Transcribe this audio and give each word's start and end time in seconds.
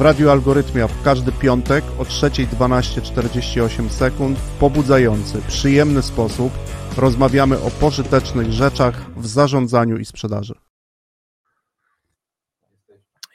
W 0.00 0.02
Radiu 0.02 0.30
Algorytmia 0.30 0.88
w 0.88 1.02
każdy 1.02 1.32
piątek 1.32 1.84
o 1.98 2.02
3.12.48 2.02 3.88
sekund 3.88 4.38
w 4.38 4.58
pobudzający, 4.58 5.42
przyjemny 5.48 6.02
sposób 6.02 6.52
rozmawiamy 6.96 7.58
o 7.58 7.70
pożytecznych 7.70 8.52
rzeczach 8.52 9.10
w 9.16 9.26
zarządzaniu 9.26 9.96
i 9.96 10.04
sprzedaży. 10.04 10.54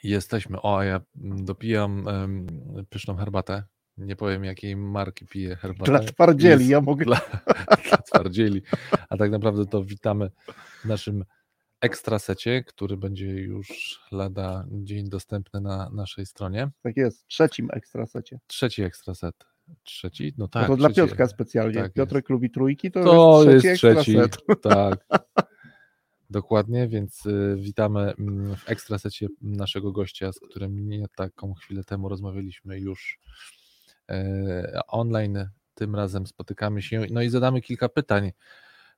Jesteśmy. 0.02 0.62
O, 0.62 0.82
ja 0.82 1.00
dopijam 1.14 2.06
um, 2.06 2.46
pyszną 2.90 3.16
herbatę. 3.16 3.64
Nie 3.98 4.16
powiem, 4.16 4.44
jakiej 4.44 4.76
marki 4.76 5.26
piję 5.26 5.56
herbatę. 5.56 5.90
Dla 5.90 6.00
twardzieli, 6.00 6.68
ja 6.68 6.80
mogę. 6.80 7.04
Dla, 7.04 7.20
dla 7.88 7.98
twardzieli. 7.98 8.62
A 9.08 9.16
tak 9.16 9.30
naprawdę 9.30 9.66
to 9.66 9.84
witamy 9.84 10.30
w 10.80 10.84
naszym 10.84 11.24
ekstrasecie, 11.80 12.64
który 12.64 12.96
będzie 12.96 13.26
już 13.26 13.98
lada 14.12 14.66
dzień 14.70 15.08
dostępny 15.08 15.60
na 15.60 15.90
naszej 15.90 16.26
stronie. 16.26 16.70
Tak 16.82 16.96
jest, 16.96 17.26
trzecim 17.26 17.68
ekstrasecie. 17.72 18.38
Trzeci 18.46 18.82
ekstraset. 18.82 19.34
Trzeci? 19.82 20.34
No 20.38 20.48
tak. 20.48 20.68
No 20.68 20.76
to 20.76 20.82
trzeci. 20.82 20.94
dla 20.94 21.04
Piotrka 21.04 21.28
specjalnie. 21.28 21.74
Tak 21.74 21.92
Piotrek 21.92 22.24
jest. 22.24 22.30
lubi 22.30 22.50
trójki, 22.50 22.90
to, 22.90 23.04
To 23.04 23.50
jest 23.50 23.64
trzeci 23.66 23.86
jest 23.86 24.00
trzeci. 24.00 24.18
ekstraset. 24.18 24.46
Tak. 24.62 25.06
Dokładnie, 26.30 26.88
więc 26.88 27.26
y, 27.26 27.56
witamy 27.60 28.00
mm, 28.00 28.56
w 28.56 28.70
ekstrasecie 28.70 29.26
naszego 29.42 29.92
gościa, 29.92 30.32
z 30.32 30.40
którym 30.40 30.88
nie 30.88 31.06
taką 31.16 31.54
chwilę 31.54 31.84
temu 31.84 32.08
rozmawialiśmy 32.08 32.78
już 32.78 33.18
online. 34.88 35.48
Tym 35.74 35.94
razem 35.96 36.26
spotykamy 36.26 36.82
się 36.82 37.06
no 37.10 37.22
i 37.22 37.28
zadamy 37.28 37.60
kilka 37.60 37.88
pytań 37.88 38.32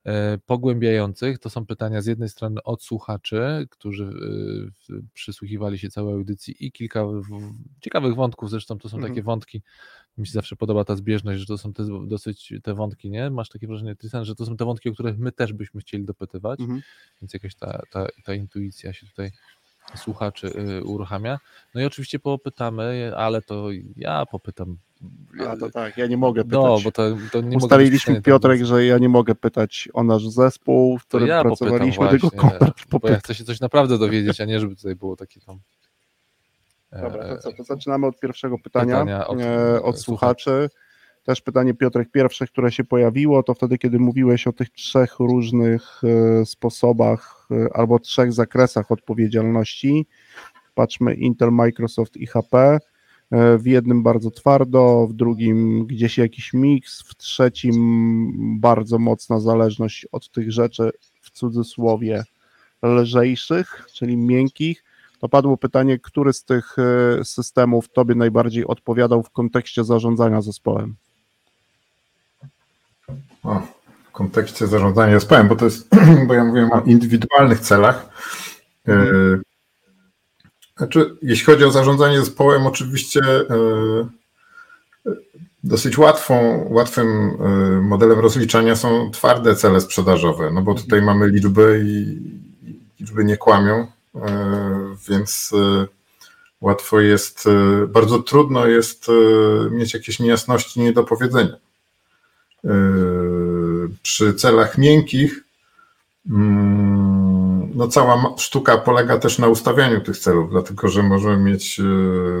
e, 0.05 0.37
pogłębiających. 0.45 1.39
To 1.39 1.49
są 1.49 1.65
pytania 1.65 2.01
z 2.01 2.05
jednej 2.05 2.29
strony 2.29 2.63
od 2.63 2.83
słuchaczy, 2.83 3.67
którzy 3.69 4.05
w- 4.05 5.11
przysłuchiwali 5.13 5.79
się 5.79 5.89
całej 5.89 6.13
audycji 6.13 6.65
i 6.65 6.71
kilka 6.71 7.05
ciekawych 7.81 8.15
wątków. 8.15 8.49
Zresztą 8.49 8.77
to 8.77 8.89
są 8.89 8.97
Mhm. 8.97 9.13
takie 9.13 9.23
wątki. 9.23 9.61
Mi 10.17 10.27
się 10.27 10.33
zawsze 10.33 10.55
podoba 10.55 10.85
ta 10.85 10.95
zbieżność, 10.95 11.39
że 11.39 11.45
to 11.45 11.57
są 11.57 11.73
te, 11.73 11.83
dosyć 12.07 12.53
te 12.63 12.73
wątki, 12.73 13.09
nie? 13.09 13.29
Masz 13.29 13.49
takie 13.49 13.67
wrażenie, 13.67 13.95
Tristan, 13.95 14.25
że 14.25 14.35
to 14.35 14.45
są 14.45 14.57
te 14.57 14.65
wątki, 14.65 14.89
o 14.89 14.93
których 14.93 15.17
my 15.17 15.31
też 15.31 15.53
byśmy 15.53 15.81
chcieli 15.81 16.05
dopytywać, 16.05 16.59
Mhm. 16.59 16.81
więc 17.21 17.33
jakaś 17.33 17.55
ta, 17.55 17.81
ta, 17.91 18.07
ta 18.23 18.33
intuicja 18.33 18.93
się 18.93 19.07
tutaj 19.07 19.31
słuchaczy 19.95 20.51
uruchamia. 20.85 21.39
No 21.75 21.81
i 21.81 21.85
oczywiście 21.85 22.19
popytamy, 22.19 23.11
ale 23.17 23.41
to 23.41 23.67
ja 23.95 24.25
popytam. 24.25 24.77
A 25.49 25.57
to 25.57 25.69
tak, 25.71 25.97
ja 25.97 26.07
nie 26.07 26.17
mogę 26.17 26.43
pytać. 26.43 26.59
No, 26.61 26.79
bo 26.83 26.91
to, 26.91 27.03
to 27.31 27.41
nie 27.41 27.43
mogę 27.47 27.57
Ustaliliśmy 27.57 27.99
stanie 28.13 28.21
Piotrek, 28.21 28.65
że 28.65 28.85
ja 28.85 28.97
nie 28.97 29.09
mogę 29.09 29.35
pytać 29.35 29.89
o 29.93 30.03
nasz 30.03 30.27
zespół, 30.29 30.97
w 30.97 31.05
którym 31.05 31.27
ja 31.27 31.41
pracowaliśmy, 31.43 32.09
tylko 32.09 32.31
Konrad 32.31 32.73
bo 33.01 33.09
ja 33.09 33.19
chcę 33.19 33.35
się 33.35 33.43
coś 33.43 33.59
naprawdę 33.59 33.97
dowiedzieć, 33.97 34.41
a 34.41 34.45
nie 34.45 34.59
żeby 34.59 34.75
tutaj 34.75 34.95
było 34.95 35.15
takie 35.15 35.39
tam 35.41 35.59
e, 36.91 37.01
Dobra, 37.01 37.35
to 37.35 37.37
co, 37.37 37.53
to 37.53 37.63
zaczynamy 37.63 38.07
od 38.07 38.19
pierwszego 38.19 38.57
pytania, 38.59 38.99
Pytania 38.99 39.27
od- 39.27 39.39
e, 39.41 39.81
od 39.81 39.99
słuchaczy. 39.99 40.69
Też 41.23 41.41
pytanie 41.41 41.73
Piotrek 41.73 42.11
pierwsze, 42.11 42.47
które 42.47 42.71
się 42.71 42.83
pojawiło, 42.83 43.43
to 43.43 43.53
wtedy, 43.53 43.77
kiedy 43.77 43.99
mówiłeś 43.99 44.47
o 44.47 44.53
tych 44.53 44.69
trzech 44.69 45.19
różnych 45.19 46.01
e, 46.03 46.45
sposobach 46.45 47.47
albo 47.73 47.99
trzech 47.99 48.33
zakresach 48.33 48.91
odpowiedzialności. 48.91 50.07
Patrzmy 50.75 51.13
Intel, 51.13 51.51
Microsoft 51.51 52.17
i 52.17 52.27
HP. 52.27 52.79
E, 53.31 53.57
W 53.57 53.65
jednym 53.65 54.03
bardzo 54.03 54.31
twardo, 54.31 55.07
w 55.07 55.13
drugim 55.13 55.85
gdzieś 55.85 56.17
jakiś 56.17 56.53
miks, 56.53 57.01
w 57.01 57.15
trzecim 57.15 58.59
bardzo 58.59 58.99
mocna 58.99 59.39
zależność 59.39 60.07
od 60.11 60.29
tych 60.31 60.51
rzeczy 60.51 60.91
w 61.21 61.31
cudzysłowie 61.31 62.23
lżejszych, 62.83 63.87
czyli 63.93 64.17
miękkich. 64.17 64.83
To 65.19 65.29
padło 65.29 65.57
pytanie, 65.57 65.99
który 65.99 66.33
z 66.33 66.43
tych 66.43 66.75
e, 66.79 67.25
systemów 67.25 67.89
Tobie 67.89 68.15
najbardziej 68.15 68.65
odpowiadał 68.67 69.23
w 69.23 69.29
kontekście 69.29 69.83
zarządzania 69.83 70.41
zespołem? 70.41 70.95
O, 73.43 73.61
w 74.09 74.11
kontekście 74.11 74.67
zarządzania 74.67 75.13
zespołem, 75.13 75.47
bo 75.47 75.55
to 75.55 75.65
jest, 75.65 75.89
bo 76.27 76.33
ja 76.33 76.45
mówiłem 76.45 76.71
o 76.71 76.81
indywidualnych 76.81 77.59
celach. 77.59 78.09
E, 78.87 79.05
Znaczy, 80.79 81.15
jeśli 81.21 81.45
chodzi 81.45 81.63
o 81.65 81.71
zarządzanie 81.71 82.19
zespołem, 82.19 82.67
oczywiście 82.67 83.21
e, 83.25 83.45
dosyć 85.63 85.97
łatwą, 85.97 86.65
łatwym 86.69 87.07
e, 87.07 87.81
modelem 87.81 88.19
rozliczania 88.19 88.75
są 88.75 89.11
twarde 89.11 89.55
cele 89.55 89.81
sprzedażowe, 89.81 90.51
no 90.53 90.61
bo 90.61 90.75
tutaj 90.75 91.01
mamy 91.01 91.27
liczby 91.27 91.83
i 91.85 92.19
liczby 92.99 93.25
nie 93.25 93.37
kłamią, 93.37 93.87
e, 94.15 94.95
więc 95.09 95.51
e, 95.53 95.87
łatwo 96.61 96.99
jest, 96.99 97.47
e, 97.47 97.87
bardzo 97.87 98.19
trudno 98.19 98.65
jest 98.65 99.07
e, 99.09 99.69
mieć 99.69 99.93
jakieś 99.93 100.19
niejasności, 100.19 100.79
niedopowiedzenia. 100.79 101.55
E, 102.65 102.69
Przy 104.01 104.33
celach 104.33 104.77
miękkich 104.77 105.43
mm, 106.29 106.98
no 107.79 107.87
cała 107.87 108.33
sztuka 108.37 108.77
polega 108.77 109.17
też 109.17 109.39
na 109.39 109.47
ustawianiu 109.47 110.01
tych 110.01 110.17
celów, 110.17 110.49
dlatego 110.49 110.87
że 110.87 111.03
możemy 111.03 111.37
mieć 111.37 111.79
e, 111.79 111.83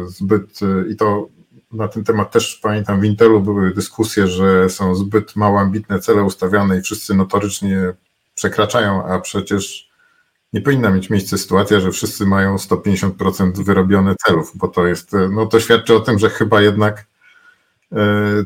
zbyt 0.07 0.59
e, 0.61 0.89
i 0.89 0.95
to 0.95 1.27
na 1.71 1.87
ten 1.87 2.03
temat 2.03 2.31
też 2.31 2.59
pamiętam 2.63 3.01
w 3.01 3.03
Intelu 3.03 3.41
były 3.41 3.73
dyskusje, 3.73 4.27
że 4.27 4.69
są 4.69 4.95
zbyt 4.95 5.35
mało 5.35 5.59
ambitne 5.59 5.99
cele 5.99 6.23
ustawiane 6.23 6.77
i 6.77 6.81
wszyscy 6.81 7.13
notorycznie 7.13 7.93
przekraczają, 8.35 9.05
a 9.05 9.19
przecież 9.19 9.89
nie 10.53 10.61
powinna 10.61 10.89
mieć 10.89 11.09
miejsca 11.09 11.37
sytuacja, 11.37 11.79
że 11.79 11.91
wszyscy 11.91 12.25
mają 12.25 12.55
150% 12.55 13.63
wyrobione 13.63 14.15
celów, 14.25 14.51
bo 14.55 14.67
to 14.67 14.87
jest, 14.87 15.13
e, 15.13 15.29
no 15.29 15.45
to 15.45 15.59
świadczy 15.59 15.95
o 15.95 15.99
tym, 15.99 16.19
że 16.19 16.29
chyba 16.29 16.61
jednak 16.61 17.09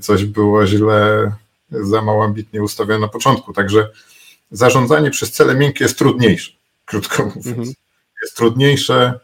coś 0.01 0.25
było 0.25 0.67
źle, 0.67 1.31
za 1.71 2.01
mało 2.01 2.23
ambitnie 2.23 2.63
ustawione 2.63 2.99
na 2.99 3.07
początku. 3.07 3.53
Także 3.53 3.89
zarządzanie 4.51 5.11
przez 5.11 5.31
cele 5.31 5.55
miękkie 5.55 5.83
jest 5.83 5.97
trudniejsze, 5.97 6.51
krótko 6.85 7.25
mówiąc. 7.25 7.47
Mhm. 7.47 7.73
Jest 8.23 8.35
trudniejsze, 8.37 9.19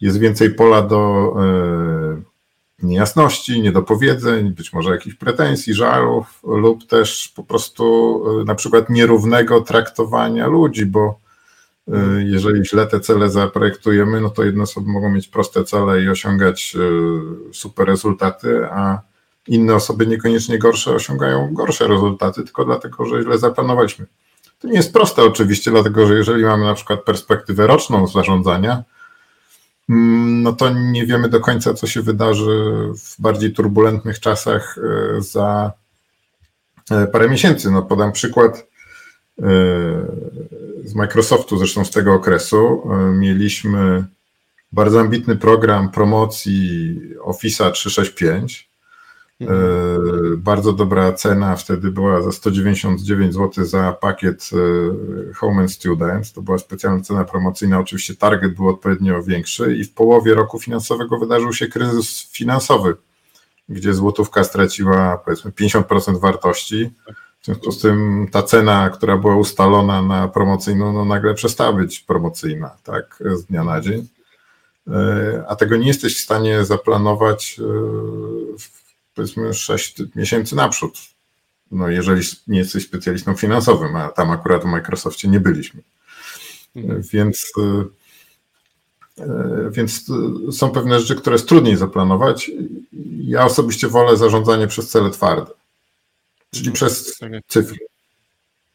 jest 0.00 0.18
więcej 0.18 0.54
pola 0.54 0.82
do 0.82 1.32
e, 1.38 2.22
niejasności, 2.82 3.62
niedopowiedzeń, 3.62 4.50
być 4.50 4.72
może 4.72 4.90
jakichś 4.90 5.16
pretensji, 5.16 5.74
żalów 5.74 6.40
lub 6.44 6.86
też 6.86 7.32
po 7.36 7.44
prostu 7.44 8.24
e, 8.40 8.44
na 8.44 8.54
przykład 8.54 8.90
nierównego 8.90 9.60
traktowania 9.60 10.46
ludzi, 10.46 10.86
bo 10.86 11.20
e, 11.88 12.22
jeżeli 12.24 12.64
źle 12.64 12.86
te 12.86 13.00
cele 13.00 13.30
zaprojektujemy, 13.30 14.20
no 14.20 14.30
to 14.30 14.44
jedne 14.44 14.62
osoby 14.62 14.90
mogą 14.90 15.10
mieć 15.10 15.28
proste 15.28 15.64
cele 15.64 16.02
i 16.02 16.08
osiągać 16.08 16.76
super 17.52 17.86
rezultaty, 17.86 18.66
a 18.70 19.00
inne 19.48 19.74
osoby 19.74 20.06
niekoniecznie 20.06 20.58
gorsze 20.58 20.94
osiągają 20.94 21.54
gorsze 21.54 21.88
rezultaty, 21.88 22.44
tylko 22.44 22.64
dlatego, 22.64 23.06
że 23.06 23.22
źle 23.22 23.38
zaplanowaliśmy. 23.38 24.06
To 24.66 24.70
nie 24.70 24.76
jest 24.76 24.92
proste 24.92 25.22
oczywiście, 25.22 25.70
dlatego 25.70 26.06
że 26.06 26.14
jeżeli 26.14 26.44
mamy 26.44 26.64
na 26.64 26.74
przykład 26.74 27.04
perspektywę 27.04 27.66
roczną 27.66 28.06
zarządzania, 28.06 28.82
mm, 29.88 30.42
no 30.42 30.52
to 30.52 30.70
nie 30.70 31.06
wiemy 31.06 31.28
do 31.28 31.40
końca, 31.40 31.74
co 31.74 31.86
się 31.86 32.02
wydarzy 32.02 32.74
w 32.98 33.20
bardziej 33.20 33.52
turbulentnych 33.52 34.20
czasach 34.20 34.78
e, 34.78 35.22
za 35.22 35.72
e, 36.90 37.06
parę 37.06 37.28
miesięcy. 37.28 37.70
No 37.70 37.82
podam 37.82 38.12
przykład 38.12 38.56
e, 38.56 39.42
z 40.84 40.94
Microsoftu, 40.94 41.58
zresztą 41.58 41.84
z 41.84 41.90
tego 41.90 42.14
okresu. 42.14 42.88
Mieliśmy 43.12 44.04
bardzo 44.72 45.00
ambitny 45.00 45.36
program 45.36 45.90
promocji 45.90 47.00
Office'a 47.24 47.72
365. 47.72 48.65
E, 49.40 49.46
Bardzo 50.36 50.72
dobra 50.72 51.12
cena 51.12 51.56
wtedy 51.56 51.90
była 51.90 52.22
za 52.22 52.32
199 52.32 53.34
zł 53.34 53.64
za 53.64 53.92
pakiet 53.92 54.50
e, 54.52 55.34
Home 55.34 55.60
and 55.60 55.72
Student. 55.72 56.32
To 56.32 56.42
była 56.42 56.58
specjalna 56.58 57.00
cena 57.04 57.24
promocyjna. 57.24 57.80
Oczywiście 57.80 58.14
target 58.14 58.54
był 58.54 58.68
odpowiednio 58.68 59.22
większy 59.22 59.76
i 59.76 59.84
w 59.84 59.94
połowie 59.94 60.34
roku 60.34 60.58
finansowego 60.58 61.18
wydarzył 61.18 61.52
się 61.52 61.66
kryzys 61.66 62.30
finansowy, 62.32 62.94
gdzie 63.68 63.94
złotówka 63.94 64.44
straciła 64.44 65.18
powiedzmy 65.24 65.50
50% 65.50 66.20
wartości. 66.20 66.90
W 67.42 67.44
związku 67.46 67.72
z 67.72 67.80
tym 67.80 68.28
ta 68.32 68.42
cena, 68.42 68.90
która 68.90 69.16
była 69.16 69.36
ustalona 69.36 70.02
na 70.02 70.28
promocyjną, 70.28 70.92
no 70.92 71.04
nagle 71.04 71.34
przestała 71.34 71.72
być 71.72 72.00
promocyjna, 72.00 72.70
tak, 72.84 73.22
z 73.34 73.44
dnia 73.44 73.64
na 73.64 73.80
dzień. 73.80 74.06
E, 74.88 75.44
A 75.48 75.56
tego 75.56 75.76
nie 75.76 75.86
jesteś 75.86 76.16
w 76.16 76.24
stanie 76.24 76.64
zaplanować 76.64 77.60
powiedzmy 79.16 79.54
6 79.54 79.96
miesięcy 80.16 80.56
naprzód. 80.56 80.98
No 81.70 81.88
jeżeli 81.88 82.22
nie 82.46 82.58
jesteś 82.58 82.84
specjalistą 82.84 83.34
finansowym, 83.34 83.96
a 83.96 84.08
tam 84.08 84.30
akurat 84.30 84.62
w 84.62 84.66
Microsoftie 84.66 85.28
nie 85.28 85.40
byliśmy. 85.40 85.82
Mhm. 86.76 87.02
Więc, 87.12 87.52
e, 87.58 87.84
e, 89.22 89.70
więc 89.70 90.10
e, 90.48 90.52
są 90.52 90.70
pewne 90.70 91.00
rzeczy, 91.00 91.16
które 91.16 91.34
jest 91.34 91.48
trudniej 91.48 91.76
zaplanować. 91.76 92.50
Ja 93.18 93.44
osobiście 93.44 93.88
wolę 93.88 94.16
zarządzanie 94.16 94.66
przez 94.66 94.90
cele 94.90 95.10
twarde. 95.10 95.52
Czyli 96.50 96.66
No, 96.66 96.72
przez 96.72 97.18
tak 97.18 97.32
cyfry. 97.48 97.76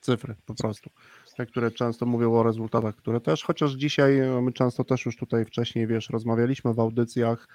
cyfry 0.02 0.36
po 0.46 0.56
prostu. 0.56 0.90
Te, 1.38 1.46
które 1.46 1.72
często 1.72 2.06
mówią 2.06 2.34
o 2.34 2.44
rezultatach, 2.44 2.96
które 2.96 3.22
też, 3.22 3.44
chociaż 3.44 3.72
dzisiaj 3.72 4.22
my 4.42 4.54
często 4.54 4.84
też 4.84 5.06
już 5.06 5.18
tutaj 5.18 5.46
wcześniej, 5.46 5.88
wiesz, 5.88 6.10
rozmawialiśmy 6.10 6.74
w 6.74 6.80
audycjach, 6.80 7.48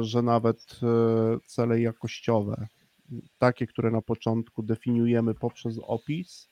że 0.00 0.22
nawet 0.22 0.80
e, 0.82 1.38
cele 1.46 1.80
jakościowe, 1.80 2.66
takie, 3.38 3.66
które 3.66 3.90
na 3.90 4.02
początku 4.02 4.62
definiujemy 4.62 5.34
poprzez 5.34 5.80
opis, 5.82 6.48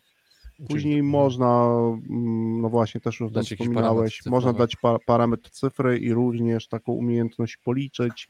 później 0.68 0.94
Czyli- 0.94 1.02
można, 1.02 1.64
mm, 2.10 2.60
no 2.60 2.68
właśnie 2.68 3.00
też 3.00 3.20
już 3.20 3.32
Dać 3.32 3.46
wspominałeś, 3.46 4.26
można 4.26 4.52
dać 4.52 4.76
pa 4.76 4.98
parametr 5.06 5.50
cyfry 5.50 5.98
i 5.98 6.12
również 6.12 6.68
taką 6.68 6.92
umiejętność 6.92 7.56
policzyć, 7.56 8.28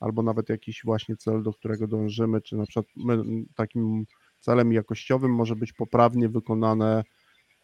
albo 0.00 0.22
nawet 0.22 0.48
jakiś 0.48 0.80
właśnie 0.84 1.16
cel, 1.16 1.42
do 1.42 1.52
którego 1.52 1.86
dążymy, 1.86 2.40
czy 2.40 2.56
na 2.56 2.66
przykład 2.66 2.86
my, 2.96 3.44
takim 3.54 4.06
celem 4.40 4.72
jakościowym 4.72 5.34
może 5.34 5.56
być 5.56 5.72
poprawnie 5.72 6.28
wykonane 6.28 7.04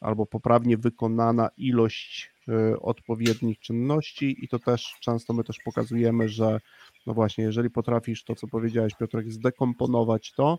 albo 0.01 0.27
poprawnie 0.27 0.77
wykonana 0.77 1.51
ilość 1.57 2.38
odpowiednich 2.81 3.59
czynności 3.59 4.45
i 4.45 4.49
to 4.49 4.59
też 4.59 4.97
często 5.01 5.33
my 5.33 5.45
też 5.45 5.59
pokazujemy, 5.65 6.29
że 6.29 6.61
no 7.07 7.15
właśnie, 7.15 7.45
jeżeli 7.45 7.71
potrafisz 7.71 8.25
to, 8.25 8.35
co 8.35 8.47
powiedziałeś 8.47 8.95
Piotrek, 8.95 9.33
zdekomponować 9.33 10.33
to 10.33 10.59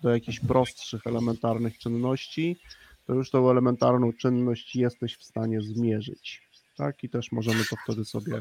do 0.00 0.10
jakichś 0.10 0.40
prostszych, 0.40 1.06
elementarnych 1.06 1.78
czynności, 1.78 2.56
to 3.06 3.14
już 3.14 3.30
tą 3.30 3.50
elementarną 3.50 4.12
czynność 4.12 4.76
jesteś 4.76 5.16
w 5.16 5.24
stanie 5.24 5.60
zmierzyć. 5.62 6.48
Tak, 6.76 7.04
i 7.04 7.08
też 7.08 7.32
możemy 7.32 7.64
to 7.70 7.76
wtedy 7.84 8.04
sobie. 8.04 8.38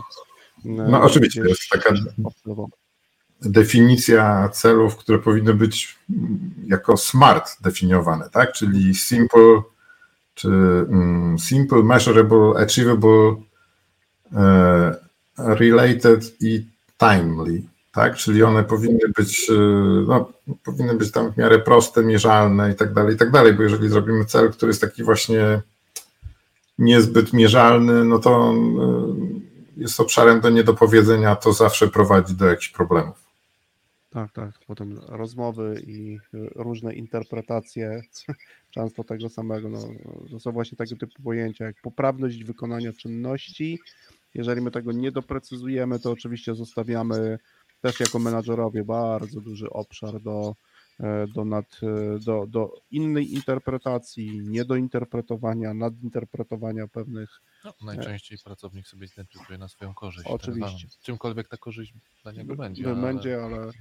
No 0.65 1.01
oczywiście, 1.01 1.41
to 1.41 1.47
jest 1.47 1.69
taka 1.69 1.95
definicja 3.41 4.49
celów, 4.49 4.97
które 4.97 5.19
powinny 5.19 5.53
być 5.53 5.97
mm, 6.09 6.53
jako 6.67 6.97
smart 6.97 7.61
definiowane, 7.61 8.29
tak? 8.29 8.53
Czyli 8.53 8.95
simple, 8.95 9.61
czy 10.33 10.47
mm, 10.47 11.39
simple, 11.39 11.83
measurable, 11.83 12.53
achievable, 12.57 13.35
e, 14.33 14.95
related 15.37 16.41
i 16.41 16.65
timely, 16.97 17.61
tak? 17.93 18.15
Czyli 18.15 18.43
one 18.43 18.63
powinny 18.63 19.09
być, 19.17 19.49
e, 19.49 19.53
no, 20.07 20.31
powinny 20.63 20.93
być 20.93 21.11
tam 21.11 21.33
w 21.33 21.37
miarę 21.37 21.59
proste, 21.59 22.03
mierzalne 22.03 22.71
i 22.71 22.75
tak 22.75 22.93
dalej, 22.93 23.15
i 23.15 23.17
tak 23.17 23.31
dalej, 23.31 23.53
bo 23.53 23.63
jeżeli 23.63 23.89
zrobimy 23.89 24.25
cel, 24.25 24.51
który 24.51 24.69
jest 24.69 24.81
taki 24.81 25.03
właśnie 25.03 25.61
niezbyt 26.79 27.33
mierzalny, 27.33 28.05
no 28.05 28.19
to 28.19 28.53
e, 28.53 29.41
jest 29.77 29.99
obszarem 29.99 30.41
do 30.41 30.49
niedopowiedzenia, 30.49 31.35
to 31.35 31.53
zawsze 31.53 31.87
prowadzi 31.87 32.35
do 32.35 32.45
jakichś 32.45 32.69
problemów. 32.69 33.21
Tak, 34.09 34.31
tak. 34.31 34.51
Potem 34.67 34.99
rozmowy 35.07 35.81
i 35.87 36.17
różne 36.55 36.93
interpretacje 36.93 38.01
często 38.71 39.03
tego 39.03 39.29
samego. 39.29 39.69
No, 39.69 39.79
to 40.31 40.39
są 40.39 40.51
właśnie 40.51 40.77
tego 40.77 40.95
typu 40.95 41.23
pojęcia 41.23 41.65
jak 41.65 41.81
poprawność 41.81 42.43
wykonania 42.43 42.93
czynności. 42.93 43.79
Jeżeli 44.33 44.61
my 44.61 44.71
tego 44.71 44.91
nie 44.91 45.11
doprecyzujemy, 45.11 45.99
to 45.99 46.11
oczywiście 46.11 46.55
zostawiamy 46.55 47.39
też 47.81 47.99
jako 47.99 48.19
menadżerowie 48.19 48.83
bardzo 48.83 49.41
duży 49.41 49.69
obszar 49.69 50.21
do, 50.21 50.55
e, 50.99 51.27
do, 51.27 51.45
nad, 51.45 51.65
e, 51.83 52.19
do, 52.19 52.47
do 52.47 52.81
innej 52.91 53.33
interpretacji, 53.33 54.39
niedointerpretowania, 54.39 55.73
nadinterpretowania 55.73 56.87
pewnych 56.87 57.41
No, 57.65 57.73
najczęściej 57.81 58.37
pracownik 58.43 58.87
sobie 58.87 59.07
zinterpretuje 59.07 59.57
na 59.57 59.67
swoją 59.67 59.93
korzyść. 59.93 60.27
Oczywiście. 60.27 60.87
Czymkolwiek 61.01 61.47
ta 61.47 61.57
korzyść 61.57 61.93
dla 62.23 62.31
niego 62.31 62.55
będzie. 62.55 62.83
By- 62.83 62.89
ale- 62.89 63.01
Będzie, 63.01 63.43
ale 63.43 63.71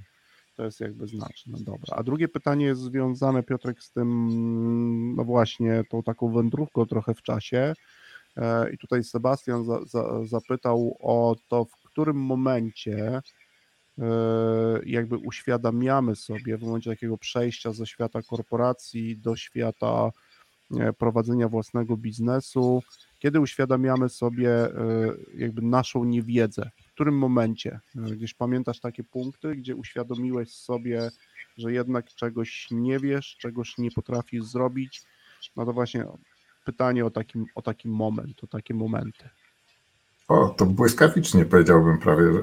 to 0.54 0.64
jest 0.64 0.80
jakby 0.80 1.06
znaczne. 1.06 1.58
Dobra. 1.60 1.96
A 1.96 2.02
drugie 2.02 2.28
pytanie 2.28 2.66
jest 2.66 2.80
związane, 2.80 3.42
Piotrek, 3.42 3.82
z 3.82 3.92
tym, 3.92 5.14
no 5.16 5.24
właśnie, 5.24 5.84
tą 5.90 6.02
taką 6.02 6.32
wędrówką 6.32 6.86
trochę 6.86 7.14
w 7.14 7.22
czasie. 7.22 7.74
E, 8.36 8.70
I 8.72 8.78
tutaj 8.78 9.04
Sebastian 9.04 9.64
za, 9.64 9.84
za, 9.84 10.24
zapytał 10.24 10.96
o 11.00 11.36
to, 11.48 11.64
w 11.64 11.90
którym 11.90 12.16
momencie 12.16 13.22
e, 13.98 14.02
jakby 14.86 15.16
uświadamiamy 15.16 16.16
sobie 16.16 16.58
w 16.58 16.62
momencie 16.62 16.90
takiego 16.90 17.18
przejścia 17.18 17.72
ze 17.72 17.86
świata 17.86 18.22
korporacji 18.22 19.18
do 19.18 19.36
świata 19.36 20.10
e, 20.80 20.92
prowadzenia 20.92 21.48
własnego 21.48 21.96
biznesu, 21.96 22.82
kiedy 23.18 23.40
uświadamiamy 23.40 24.08
sobie 24.08 24.50
jakby 25.34 25.62
naszą 25.62 26.04
niewiedzę, 26.04 26.70
którym 27.00 27.18
momencie? 27.18 27.80
Gdzieś 27.94 28.34
pamiętasz 28.34 28.80
takie 28.80 29.04
punkty, 29.04 29.56
gdzie 29.56 29.76
uświadomiłeś 29.76 30.54
sobie, 30.54 31.10
że 31.56 31.72
jednak 31.72 32.14
czegoś 32.14 32.68
nie 32.70 32.98
wiesz, 32.98 33.36
czegoś 33.38 33.78
nie 33.78 33.90
potrafisz 33.90 34.44
zrobić? 34.44 35.02
No 35.56 35.66
to 35.66 35.72
właśnie 35.72 36.06
pytanie 36.64 37.06
o, 37.06 37.10
takim, 37.10 37.46
o 37.54 37.62
taki 37.62 37.88
moment, 37.88 38.44
o 38.44 38.46
takie 38.46 38.74
momenty. 38.74 39.28
O, 40.28 40.48
to 40.48 40.66
błyskawicznie 40.66 41.44
powiedziałbym 41.44 41.98
prawie, 41.98 42.32
że 42.32 42.40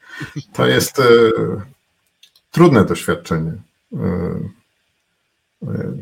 to 0.56 0.66
jest 0.66 0.98
e, 0.98 1.04
trudne 2.50 2.84
doświadczenie. 2.84 3.52
E, 3.52 3.98
e, 5.62 5.92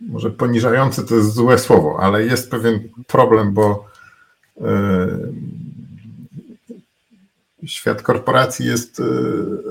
może 0.00 0.30
poniżające 0.30 1.04
to 1.04 1.14
jest 1.14 1.32
złe 1.32 1.58
słowo, 1.58 1.98
ale 2.00 2.24
jest 2.24 2.50
pewien 2.50 2.88
problem, 3.06 3.52
bo 3.52 3.94
świat 7.66 8.02
korporacji 8.02 8.66
jest, 8.66 9.00
e, 9.00 9.04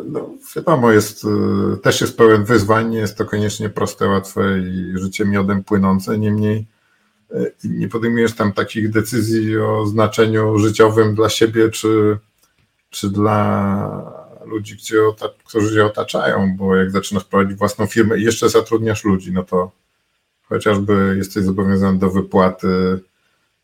no, 0.05 0.29
wiadomo, 0.55 0.91
jest, 0.91 1.25
e, 1.25 1.77
też 1.77 2.01
jest 2.01 2.17
pełen 2.17 2.45
wyzwań, 2.45 2.89
nie 2.89 2.97
jest 2.97 3.17
to 3.17 3.25
koniecznie 3.25 3.69
proste, 3.69 4.07
łatwe 4.07 4.59
i 4.59 4.97
życie 4.97 5.25
miodem 5.25 5.63
płynące, 5.63 6.17
niemniej 6.19 6.65
e, 7.31 7.51
nie 7.63 7.89
podejmujesz 7.89 8.33
tam 8.35 8.53
takich 8.53 8.89
decyzji 8.89 9.57
o 9.57 9.85
znaczeniu 9.85 10.57
życiowym 10.57 11.15
dla 11.15 11.29
siebie 11.29 11.69
czy, 11.69 12.17
czy 12.89 13.09
dla 13.09 14.23
ludzi, 14.45 14.77
którzy 15.45 15.75
cię 15.75 15.85
otaczają, 15.85 16.57
bo 16.57 16.75
jak 16.75 16.91
zaczynasz 16.91 17.23
prowadzić 17.23 17.57
własną 17.57 17.85
firmę 17.85 18.17
i 18.19 18.23
jeszcze 18.23 18.49
zatrudniasz 18.49 19.03
ludzi, 19.03 19.31
no 19.31 19.43
to 19.43 19.71
chociażby 20.43 21.15
jesteś 21.17 21.43
zobowiązany 21.43 21.99
do 21.99 22.09
wypłaty 22.09 22.99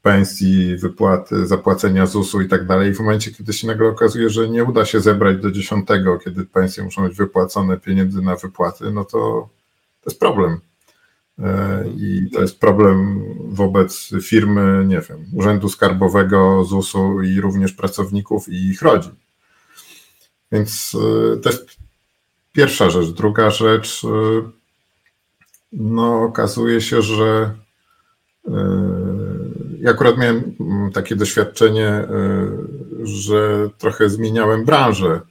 pensji, 0.01 0.77
wypłaty, 0.77 1.47
zapłacenia 1.47 2.05
ZUS-u 2.05 2.41
i 2.41 2.47
tak 2.47 2.67
dalej. 2.67 2.91
I 2.91 2.93
w 2.93 2.99
momencie, 2.99 3.31
kiedy 3.31 3.53
się 3.53 3.67
nagle 3.67 3.87
okazuje, 3.87 4.29
że 4.29 4.49
nie 4.49 4.63
uda 4.63 4.85
się 4.85 4.99
zebrać 4.99 5.37
do 5.37 5.51
dziesiątego, 5.51 6.17
kiedy 6.17 6.45
pensje 6.45 6.83
muszą 6.83 7.07
być 7.07 7.17
wypłacone, 7.17 7.77
pieniędzy 7.77 8.21
na 8.21 8.35
wypłaty, 8.35 8.91
no 8.91 9.05
to 9.05 9.49
to 10.01 10.09
jest 10.09 10.19
problem. 10.19 10.59
E, 11.39 11.85
I 11.97 12.29
to 12.33 12.41
jest 12.41 12.59
problem 12.59 13.23
wobec 13.39 14.11
firmy, 14.21 14.85
nie 14.87 15.01
wiem, 15.01 15.25
Urzędu 15.33 15.69
Skarbowego, 15.69 16.63
ZUS-u 16.63 17.21
i 17.21 17.41
również 17.41 17.73
pracowników 17.73 18.49
i 18.49 18.69
ich 18.69 18.81
rodzin. 18.81 19.11
Więc 20.51 20.95
e, 20.95 21.37
to 21.37 21.49
jest 21.49 21.77
pierwsza 22.53 22.89
rzecz. 22.89 23.09
Druga 23.09 23.49
rzecz, 23.49 24.03
e, 24.03 24.09
no 25.71 26.23
okazuje 26.23 26.81
się, 26.81 27.01
że 27.01 27.55
ja 29.81 29.91
akurat 29.91 30.17
miałem 30.17 30.55
mm, 30.59 30.91
takie 30.91 31.15
doświadczenie, 31.15 31.87
e, 31.87 32.07
że 33.03 33.69
trochę 33.77 34.09
zmieniałem 34.09 34.65
branżę 34.65 35.21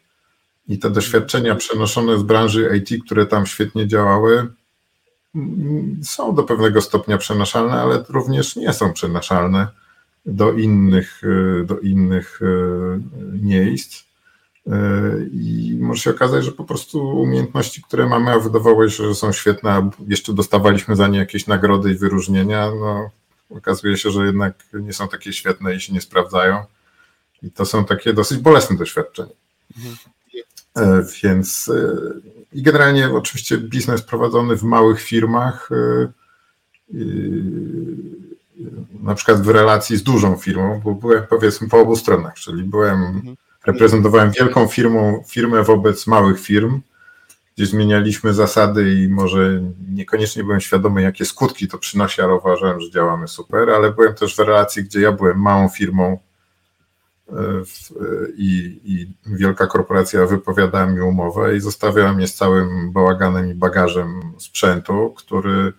i 0.68 0.78
te 0.78 0.90
doświadczenia 0.90 1.54
przenoszone 1.54 2.18
z 2.18 2.22
branży 2.22 2.70
IT, 2.76 3.04
które 3.04 3.26
tam 3.26 3.46
świetnie 3.46 3.86
działały, 3.86 4.46
mm, 5.34 6.00
są 6.02 6.34
do 6.34 6.42
pewnego 6.42 6.80
stopnia 6.80 7.18
przenaszalne, 7.18 7.72
ale 7.72 8.04
również 8.08 8.56
nie 8.56 8.72
są 8.72 8.92
przenaszalne 8.92 9.68
do 10.26 10.52
innych, 10.52 11.22
e, 11.24 11.64
do 11.64 11.78
innych 11.78 12.40
e, 12.42 13.00
miejsc. 13.42 14.08
I 15.32 15.76
może 15.80 16.00
się 16.00 16.10
okazać, 16.10 16.44
że 16.44 16.52
po 16.52 16.64
prostu 16.64 17.20
umiejętności, 17.20 17.82
które 17.82 18.06
mamy, 18.06 18.30
a 18.30 18.38
wydawało 18.38 18.88
się, 18.88 19.04
że 19.08 19.14
są 19.14 19.32
świetne, 19.32 19.70
a 19.70 19.90
jeszcze 20.08 20.32
dostawaliśmy 20.32 20.96
za 20.96 21.08
nie 21.08 21.18
jakieś 21.18 21.46
nagrody 21.46 21.90
i 21.90 21.94
wyróżnienia, 21.94 22.70
no 22.80 23.10
okazuje 23.50 23.96
się, 23.96 24.10
że 24.10 24.26
jednak 24.26 24.54
nie 24.72 24.92
są 24.92 25.08
takie 25.08 25.32
świetne 25.32 25.74
i 25.74 25.80
się 25.80 25.92
nie 25.92 26.00
sprawdzają. 26.00 26.64
I 27.42 27.50
to 27.50 27.66
są 27.66 27.84
takie 27.84 28.12
dosyć 28.12 28.38
bolesne 28.38 28.76
doświadczenia. 28.76 29.32
E, 30.76 31.04
Więc 31.22 31.68
e, 31.68 31.96
i 32.52 32.62
generalnie 32.62 33.10
oczywiście 33.10 33.58
biznes 33.58 34.02
prowadzony 34.02 34.56
w 34.56 34.62
małych 34.62 35.00
firmach, 35.02 35.68
e, 35.72 36.08
na 39.02 39.14
przykład 39.14 39.42
w 39.42 39.48
relacji 39.48 39.96
z 39.96 40.02
dużą 40.02 40.36
firmą, 40.36 40.80
bo 40.84 40.94
byłem 40.94 41.26
powiedzmy 41.26 41.68
po 41.68 41.80
obu 41.80 41.96
stronach, 41.96 42.34
czyli 42.34 42.62
byłem, 42.62 43.22
reprezentowałem 43.66 44.30
wielką 44.30 44.68
firmą, 44.68 45.24
firmę 45.28 45.62
wobec 45.62 46.06
małych 46.06 46.40
firm, 46.40 46.80
gdzie 47.58 47.66
zmienialiśmy 47.66 48.34
zasady 48.34 48.94
i 48.94 49.08
może 49.08 49.62
niekoniecznie 49.88 50.44
byłem 50.44 50.60
świadomy, 50.60 51.02
jakie 51.02 51.24
skutki 51.24 51.68
to 51.68 51.78
przynosi, 51.78 52.22
ale 52.22 52.34
uważałem, 52.34 52.80
że 52.80 52.90
działamy 52.90 53.28
super, 53.28 53.70
ale 53.70 53.92
byłem 53.92 54.14
też 54.14 54.36
w 54.36 54.38
relacji, 54.38 54.84
gdzie 54.84 55.00
ja 55.00 55.12
byłem 55.12 55.40
małą 55.40 55.68
firmą 55.68 56.18
w, 57.66 57.92
i, 58.36 58.80
i 58.84 59.06
wielka 59.26 59.66
korporacja 59.66 60.26
wypowiada 60.26 60.86
mi 60.86 61.00
umowę 61.00 61.56
i 61.56 61.60
zostawia 61.60 62.12
mnie 62.12 62.28
z 62.28 62.34
całym 62.34 62.92
bałaganem 62.92 63.50
i 63.50 63.54
bagażem 63.54 64.20
sprzętu, 64.38 65.14
który 65.16 65.72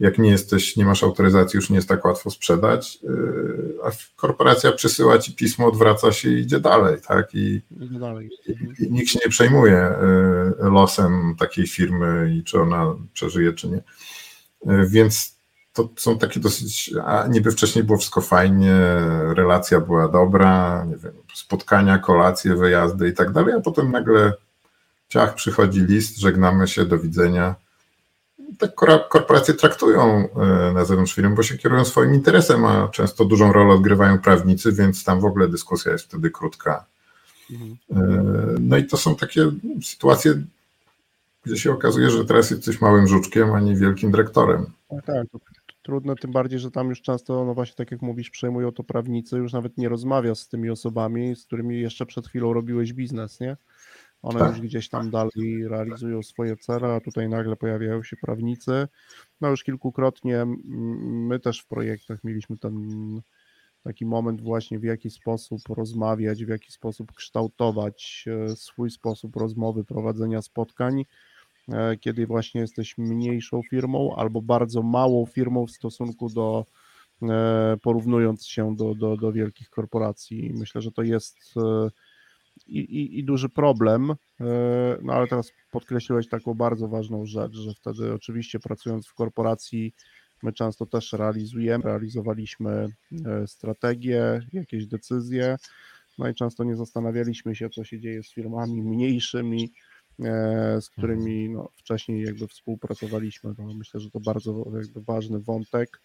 jak 0.00 0.18
nie 0.18 0.30
jesteś, 0.30 0.76
nie 0.76 0.84
masz 0.84 1.02
autoryzacji, 1.02 1.56
już 1.56 1.70
nie 1.70 1.76
jest 1.76 1.88
tak 1.88 2.04
łatwo 2.04 2.30
sprzedać, 2.30 2.98
yy, 3.02 3.74
a 3.84 3.90
korporacja 4.16 4.72
przysyła 4.72 5.18
ci 5.18 5.34
pismo, 5.34 5.66
odwraca 5.66 6.12
się 6.12 6.30
i 6.30 6.40
idzie 6.40 6.60
dalej, 6.60 6.96
tak? 7.08 7.34
I, 7.34 7.62
Idę 7.80 7.98
dalej. 7.98 8.30
i, 8.46 8.84
i 8.84 8.92
nikt 8.92 9.08
się 9.08 9.18
nie 9.24 9.30
przejmuje 9.30 9.94
yy, 10.60 10.70
losem 10.70 11.34
takiej 11.38 11.66
firmy 11.66 12.34
i 12.38 12.44
czy 12.44 12.60
ona 12.60 12.94
przeżyje, 13.12 13.52
czy 13.52 13.68
nie. 13.68 13.82
Yy, 14.66 14.88
Więc 14.88 15.42
to 15.72 15.88
są 15.96 16.18
takie 16.18 16.40
dosyć, 16.40 16.94
a 17.04 17.26
niby 17.26 17.50
wcześniej 17.50 17.84
było 17.84 17.98
wszystko 17.98 18.20
fajnie, 18.20 18.74
relacja 19.34 19.80
była 19.80 20.08
dobra, 20.08 20.84
nie 20.88 20.96
wiem, 20.96 21.12
spotkania, 21.34 21.98
kolacje, 21.98 22.56
wyjazdy 22.56 23.08
i 23.08 23.12
tak 23.12 23.32
dalej, 23.32 23.54
a 23.54 23.60
potem 23.60 23.90
nagle 23.90 24.32
ciach, 25.08 25.34
przychodzi 25.34 25.80
list, 25.80 26.18
żegnamy 26.18 26.68
się, 26.68 26.84
do 26.84 26.98
widzenia. 26.98 27.54
Tak 28.58 28.74
korporacje 29.08 29.54
traktują 29.54 30.28
e, 30.36 30.72
na 30.72 30.84
zewnątrz 30.84 31.14
firmy, 31.14 31.34
bo 31.34 31.42
się 31.42 31.58
kierują 31.58 31.84
swoim 31.84 32.14
interesem, 32.14 32.64
a 32.64 32.88
często 32.88 33.24
dużą 33.24 33.52
rolę 33.52 33.74
odgrywają 33.74 34.18
prawnicy, 34.18 34.72
więc 34.72 35.04
tam 35.04 35.20
w 35.20 35.24
ogóle 35.24 35.48
dyskusja 35.48 35.92
jest 35.92 36.04
wtedy 36.04 36.30
krótka. 36.30 36.84
Mhm. 37.50 37.76
E, 37.90 38.60
No 38.60 38.76
i 38.76 38.84
to 38.84 38.96
są 38.96 39.16
takie 39.16 39.50
sytuacje, 39.82 40.42
gdzie 41.44 41.56
się 41.56 41.72
okazuje, 41.72 42.10
że 42.10 42.24
teraz 42.24 42.50
jesteś 42.50 42.80
małym 42.80 43.06
żuczkiem, 43.06 43.52
a 43.52 43.60
nie 43.60 43.76
wielkim 43.76 44.10
dyrektorem. 44.10 44.66
Tak, 44.88 45.04
tak. 45.04 45.26
To 45.32 45.38
trudne, 45.82 46.16
tym 46.16 46.32
bardziej, 46.32 46.58
że 46.58 46.70
tam 46.70 46.88
już 46.88 47.02
często, 47.02 47.44
no 47.44 47.54
właśnie 47.54 47.74
tak 47.74 47.90
jak 47.90 48.02
mówisz, 48.02 48.30
przejmują 48.30 48.72
to 48.72 48.84
prawnicy, 48.84 49.36
już 49.36 49.52
nawet 49.52 49.78
nie 49.78 49.88
rozmawiasz 49.88 50.38
z 50.38 50.48
tymi 50.48 50.70
osobami, 50.70 51.36
z 51.36 51.44
którymi 51.44 51.80
jeszcze 51.80 52.06
przed 52.06 52.26
chwilą 52.26 52.52
robiłeś 52.52 52.92
biznes, 52.92 53.40
nie? 53.40 53.56
One 54.22 54.38
Tak. 54.38 54.50
już 54.50 54.60
gdzieś 54.60 54.88
tam 54.88 55.10
dalej 55.10 55.68
realizują 55.68 56.22
swoje 56.22 56.56
cele, 56.56 56.94
a 56.94 57.00
tutaj 57.00 57.28
nagle 57.28 57.56
pojawiają 57.56 58.02
się 58.02 58.16
prawnicy. 58.16 58.88
No 59.40 59.48
już 59.48 59.64
kilkukrotnie 59.64 60.44
my 61.04 61.40
też 61.40 61.60
w 61.60 61.66
projektach 61.66 62.24
mieliśmy 62.24 62.58
ten 62.58 63.20
taki 63.84 64.06
moment 64.06 64.42
właśnie 64.42 64.78
w 64.78 64.84
jaki 64.84 65.10
sposób 65.10 65.60
rozmawiać, 65.68 66.44
w 66.44 66.48
jaki 66.48 66.72
sposób 66.72 67.12
kształtować 67.12 68.24
e, 68.26 68.56
swój 68.56 68.90
sposób 68.90 69.36
rozmowy, 69.36 69.84
prowadzenia 69.84 70.42
spotkań, 70.42 71.04
e, 71.68 71.96
kiedy 71.96 72.26
właśnie 72.26 72.60
jesteś 72.60 72.98
mniejszą 72.98 73.62
firmą 73.70 74.14
albo 74.16 74.42
bardzo 74.42 74.82
małą 74.82 75.26
firmą 75.26 75.66
w 75.66 75.70
stosunku 75.70 76.28
do 76.28 76.66
e, 77.22 77.76
porównując 77.82 78.46
się 78.46 78.76
do, 78.76 78.94
do, 78.94 79.16
do 79.16 79.32
wielkich 79.32 79.70
korporacji. 79.70 80.52
Myślę, 80.54 80.80
że 80.80 80.92
to 80.92 81.02
jest 81.02 81.54
i, 82.66 82.78
i, 82.78 83.18
i 83.18 83.24
duży 83.24 83.48
problem, 83.48 84.10
e, 84.10 84.16
no 85.02 85.12
ale 85.12 85.26
teraz 85.26 85.52
podkreśliłeś 85.70 86.28
taką 86.28 86.54
bardzo 86.54 86.88
ważną 86.88 87.26
rzecz, 87.26 87.54
że 87.54 87.74
wtedy 87.74 88.12
oczywiście 88.12 88.60
pracując 88.60 89.06
w 89.06 89.14
korporacji 89.14 89.94
my 90.42 90.52
często 90.52 90.86
też 90.86 91.12
realizujemy, 91.12 91.84
realizowaliśmy 91.84 92.88
e, 93.26 93.46
strategie, 93.46 94.40
jakieś 94.52 94.86
decyzje, 94.86 95.56
no 96.18 96.28
i 96.28 96.34
często 96.34 96.64
nie 96.64 96.76
zastanawialiśmy 96.76 97.54
się, 97.54 97.70
co 97.70 97.84
się 97.84 98.00
dzieje 98.00 98.22
z 98.22 98.32
firmami 98.32 98.82
mniejszymi, 98.82 99.72
e, 100.20 100.80
z 100.80 100.90
którymi 100.90 101.48
no, 101.48 101.68
wcześniej 101.76 102.24
jakby 102.24 102.48
współpracowaliśmy. 102.48 103.54
No, 103.58 103.74
myślę, 103.74 104.00
że 104.00 104.10
to 104.10 104.20
bardzo 104.20 104.64
jakby 104.76 105.02
ważny 105.02 105.40
wątek, 105.40 106.00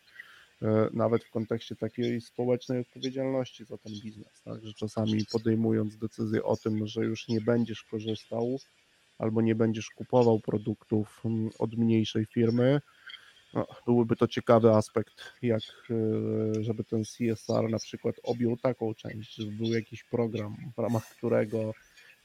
nawet 0.93 1.23
w 1.23 1.29
kontekście 1.29 1.75
takiej 1.75 2.21
społecznej 2.21 2.79
odpowiedzialności 2.79 3.65
za 3.65 3.77
ten 3.77 3.93
biznes, 4.03 4.41
tak? 4.43 4.65
że 4.65 4.73
czasami 4.73 5.25
podejmując 5.31 5.97
decyzję 5.97 6.43
o 6.43 6.57
tym, 6.57 6.87
że 6.87 7.05
już 7.05 7.27
nie 7.27 7.41
będziesz 7.41 7.83
korzystał 7.83 8.59
albo 9.17 9.41
nie 9.41 9.55
będziesz 9.55 9.89
kupował 9.89 10.39
produktów 10.39 11.21
mm, 11.25 11.49
od 11.59 11.73
mniejszej 11.73 12.25
firmy, 12.25 12.81
no, 13.53 13.67
byłyby 13.85 14.15
to 14.15 14.27
ciekawy 14.27 14.71
aspekt, 14.71 15.33
jak 15.41 15.61
e, 15.89 16.63
żeby 16.63 16.83
ten 16.83 17.03
CSR 17.03 17.69
na 17.69 17.79
przykład 17.79 18.15
objął 18.23 18.57
taką 18.57 18.93
część, 18.93 19.35
żeby 19.35 19.51
był 19.51 19.73
jakiś 19.73 20.03
program, 20.03 20.55
w 20.75 20.79
ramach 20.79 21.05
którego 21.09 21.73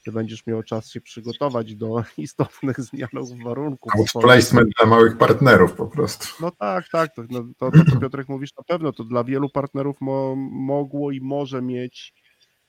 ty 0.03 0.11
będziesz 0.11 0.47
miał 0.47 0.63
czas 0.63 0.89
się 0.89 1.01
przygotować 1.01 1.75
do 1.75 2.03
istotnych 2.17 2.79
zmian 2.79 3.09
warunków. 3.43 3.93
Outplacement 3.95 4.69
dla 4.79 4.89
małych 4.89 5.17
partnerów 5.17 5.73
po 5.73 5.87
prostu. 5.87 6.27
No 6.41 6.51
tak, 6.51 6.89
tak. 6.89 7.15
To, 7.15 7.23
no, 7.29 7.43
to, 7.57 7.71
to 7.71 7.91
co 7.91 7.99
Piotrek 7.99 8.29
mówisz, 8.29 8.49
na 8.57 8.63
pewno 8.63 8.93
to 8.93 9.03
dla 9.03 9.23
wielu 9.23 9.49
partnerów 9.49 10.01
mo, 10.01 10.35
mogło 10.51 11.11
i 11.11 11.21
może 11.21 11.61
mieć 11.61 12.13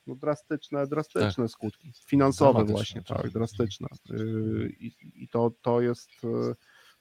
no, 0.07 0.15
drastyczne, 0.15 0.87
drastyczne 0.87 1.49
skutki. 1.49 1.93
Finansowe 2.07 2.53
Dramatyczne, 2.53 2.75
właśnie, 2.75 3.03
tak. 3.03 3.23
tak, 3.23 3.31
drastyczne. 3.31 3.89
Yy, 4.11 4.73
I, 5.15 5.29
to, 5.29 5.53
to 5.63 5.81
jest 5.81 6.11
yy, 6.23 6.55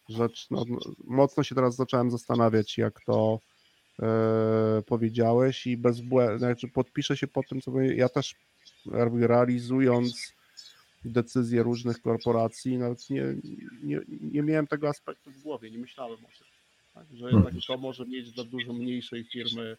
rzecz, 0.10 0.48
no, 0.52 0.64
no, 0.70 0.78
mocno 1.04 1.44
się 1.44 1.56
teraz 1.56 1.76
zacząłem 1.76 2.12
zastanawiać, 2.12 2.78
jak 2.78 3.00
to 3.06 3.40
yy, 4.00 4.08
powiedziałeś 4.86 5.68
i 5.68 5.78
bezbłędnie, 5.78 6.40
znaczy 6.40 6.68
podpiszę 6.68 7.18
się 7.18 7.28
po 7.28 7.44
tym, 7.44 7.62
co 7.62 7.72
mówię. 7.72 7.96
ja 7.96 8.10
też 8.10 8.36
realizując 9.28 10.34
decyzje 11.06 11.64
różnych 11.64 12.02
korporacji, 12.02 12.78
nawet 12.78 13.10
nie, 13.10 13.24
nie, 13.84 14.00
nie 14.08 14.42
miałem 14.42 14.68
tego 14.68 14.90
aspektu 14.90 15.32
w 15.32 15.42
głowie, 15.42 15.72
nie 15.72 15.78
myślałem 15.80 16.26
o 16.26 16.28
tym. 16.28 16.48
Tak, 16.94 17.08
że 17.14 17.26
Mhm. 17.26 17.44
jednak 17.44 17.64
to 17.68 17.78
może 17.78 18.06
mieć 18.06 18.32
dla 18.32 18.44
dużo 18.44 18.74
mniejszej 18.74 19.24
firmy 19.24 19.78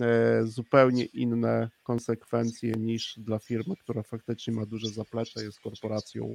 e, 0.00 0.42
zupełnie 0.44 1.04
inne 1.04 1.70
konsekwencje 1.82 2.72
niż 2.72 3.14
dla 3.18 3.38
firmy, 3.38 3.74
która 3.76 4.02
faktycznie 4.02 4.54
ma 4.54 4.66
duże 4.66 4.88
zaplecze, 4.88 5.44
jest 5.44 5.60
korporacją. 5.60 6.34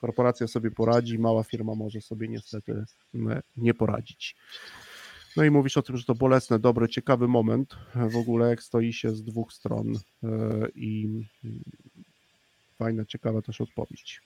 Korporacja 0.00 0.46
sobie 0.48 0.70
poradzi, 0.70 1.18
mała 1.18 1.44
firma 1.44 1.74
może 1.74 2.00
sobie 2.00 2.28
niestety 2.28 2.84
m, 3.14 3.40
nie 3.56 3.74
poradzić. 3.74 4.36
No 5.36 5.44
i 5.44 5.50
mówisz 5.50 5.76
o 5.76 5.82
tym, 5.82 5.96
że 5.96 6.04
to 6.04 6.14
bolesne, 6.14 6.58
dobry, 6.58 6.88
ciekawy 6.88 7.28
moment 7.28 7.76
w 7.94 8.16
ogóle, 8.16 8.48
jak 8.48 8.62
stoi 8.62 8.92
się 8.92 9.10
z 9.10 9.22
dwóch 9.22 9.52
stron 9.52 9.92
e, 10.24 10.28
i 10.74 11.08
fajna, 12.78 13.04
ciekawa 13.04 13.42
też 13.42 13.60
odpowiedź. 13.60 14.20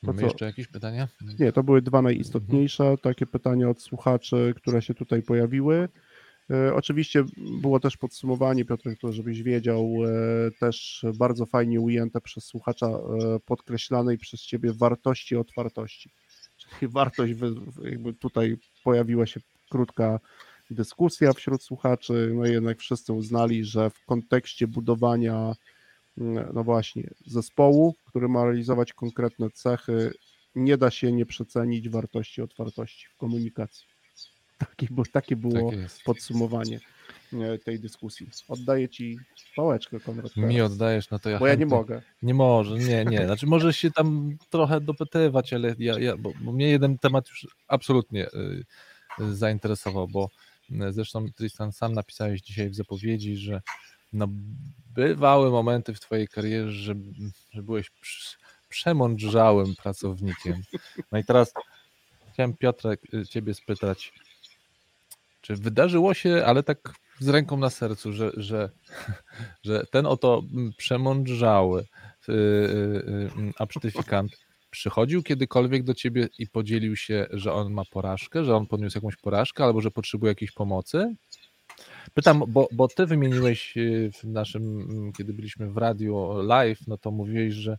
To 0.00 0.06
Mamy 0.06 0.20
co? 0.20 0.26
jeszcze 0.26 0.44
jakieś 0.44 0.66
pytania? 0.66 1.08
Nie, 1.38 1.52
to 1.52 1.62
były 1.62 1.82
dwa 1.82 2.02
najistotniejsze 2.02 2.94
takie 3.02 3.26
pytania 3.26 3.68
od 3.68 3.82
słuchaczy, 3.82 4.54
które 4.56 4.82
się 4.82 4.94
tutaj 4.94 5.22
pojawiły. 5.22 5.88
E, 6.50 6.74
Oczywiście 6.74 7.24
było 7.60 7.80
też 7.80 7.96
podsumowanie, 7.96 8.64
Piotrek, 8.64 8.98
to 8.98 9.12
żebyś 9.12 9.42
wiedział, 9.42 9.94
e, 10.04 10.50
też 10.50 11.06
bardzo 11.18 11.46
fajnie 11.46 11.80
ujęte 11.80 12.20
przez 12.20 12.44
słuchacza, 12.44 12.86
e, 12.86 13.00
podkreślanej 13.46 14.18
przez 14.18 14.40
ciebie 14.40 14.72
wartości 14.72 15.36
otwartości. 15.36 16.10
Czyli 16.56 16.92
wartość, 16.92 17.34
jakby 17.82 18.14
tutaj 18.14 18.56
pojawiła 18.84 19.26
się 19.26 19.40
krótka 19.74 20.20
dyskusja 20.70 21.32
wśród 21.32 21.62
słuchaczy, 21.62 22.32
no 22.34 22.46
jednak 22.46 22.78
wszyscy 22.78 23.12
uznali, 23.12 23.64
że 23.64 23.90
w 23.90 24.04
kontekście 24.04 24.66
budowania 24.66 25.54
mm, 26.18 26.48
no 26.54 26.64
właśnie, 26.64 27.10
zespołu, 27.26 27.94
który 28.06 28.28
ma 28.28 28.44
realizować 28.44 28.92
konkretne 28.92 29.50
cechy, 29.50 30.12
nie 30.54 30.76
da 30.76 30.90
się 30.90 31.12
nie 31.12 31.26
przecenić 31.26 31.88
wartości 31.88 32.42
otwartości 32.42 33.06
w 33.06 33.16
komunikacji. 33.16 33.86
Takie, 34.58 34.86
bo, 34.90 35.02
takie 35.12 35.36
było 35.36 35.70
Tak 35.70 35.80
podsumowanie 36.04 36.80
e, 37.32 37.58
tej 37.58 37.80
dyskusji. 37.80 38.28
Oddaję 38.48 38.88
Ci 38.88 39.18
pałeczkę, 39.56 40.00
Konrad. 40.00 40.36
Mi 40.36 40.54
teraz, 40.54 40.72
oddajesz, 40.72 41.10
no 41.10 41.18
to 41.18 41.30
ja 41.30 41.38
Bo 41.38 41.46
ja 41.46 41.54
nie 41.54 41.66
mogę. 41.66 42.02
Nie 42.22 42.34
może, 42.34 42.78
nie, 42.78 43.04
nie. 43.04 43.26
Znaczy 43.26 43.46
możesz 43.46 43.76
się 43.76 43.90
tam 43.90 44.36
trochę 44.50 44.80
dopytywać, 44.80 45.52
ale 45.52 45.74
ja, 45.78 45.98
ja 45.98 46.16
bo, 46.16 46.32
bo 46.40 46.52
mnie 46.52 46.68
jeden 46.68 46.98
temat 46.98 47.28
już 47.28 47.46
absolutnie 47.68 48.26
y, 48.26 48.36
y, 48.36 48.64
zainteresował, 49.18 50.08
bo 50.08 50.30
y, 50.70 50.92
zresztą 50.92 51.32
Tristan 51.32 51.72
sam 51.72 51.92
napisałeś 51.92 52.40
dzisiaj 52.40 52.70
w 52.70 52.74
zapowiedzi, 52.74 53.36
że 53.36 53.62
no, 54.12 54.28
bywały 54.94 55.50
momenty 55.50 55.94
w 55.94 56.00
twojej 56.00 56.28
karierze, 56.28 56.72
że, 56.72 56.94
że 57.52 57.62
byłeś 57.62 57.90
prz- 57.90 58.36
przemądrzałym 58.68 59.74
pracownikiem. 59.76 60.62
No 61.12 61.18
i 61.18 61.24
teraz 61.24 61.52
chciałem 62.32 62.56
Piotrek 62.56 63.00
ciebie 63.30 63.54
spytać, 63.54 64.12
czy 65.40 65.56
wydarzyło 65.56 66.14
się, 66.14 66.42
ale 66.46 66.62
tak 66.62 66.94
z 67.18 67.28
ręką 67.28 67.56
na 67.56 67.70
sercu, 67.70 68.12
że, 68.12 68.30
że, 68.36 68.70
że 69.64 69.86
ten 69.90 70.06
oto 70.06 70.42
przemądrzały 70.76 71.86
y, 72.28 72.32
y, 72.32 73.30
absztyfikant 73.58 74.32
przychodził 74.74 75.22
kiedykolwiek 75.22 75.82
do 75.82 75.94
ciebie 75.94 76.28
i 76.38 76.46
podzielił 76.46 76.96
się, 76.96 77.26
że 77.30 77.52
on 77.52 77.72
ma 77.72 77.82
porażkę, 77.84 78.44
że 78.44 78.56
on 78.56 78.66
poniósł 78.66 78.98
jakąś 78.98 79.16
porażkę 79.16 79.64
albo 79.64 79.80
że 79.80 79.90
potrzebuje 79.90 80.30
jakiejś 80.30 80.52
pomocy? 80.52 81.14
Pytam, 82.14 82.42
bo, 82.48 82.68
bo 82.72 82.88
ty 82.88 83.06
wymieniłeś 83.06 83.76
y, 83.76 84.10
w 84.12 84.24
naszym, 84.24 84.80
mm, 84.80 85.12
kiedy 85.12 85.32
byliśmy 85.32 85.70
w 85.70 85.76
radiu 85.76 86.42
live, 86.42 86.86
no 86.86 86.98
to 86.98 87.10
mówiłeś, 87.10 87.54
że, 87.54 87.78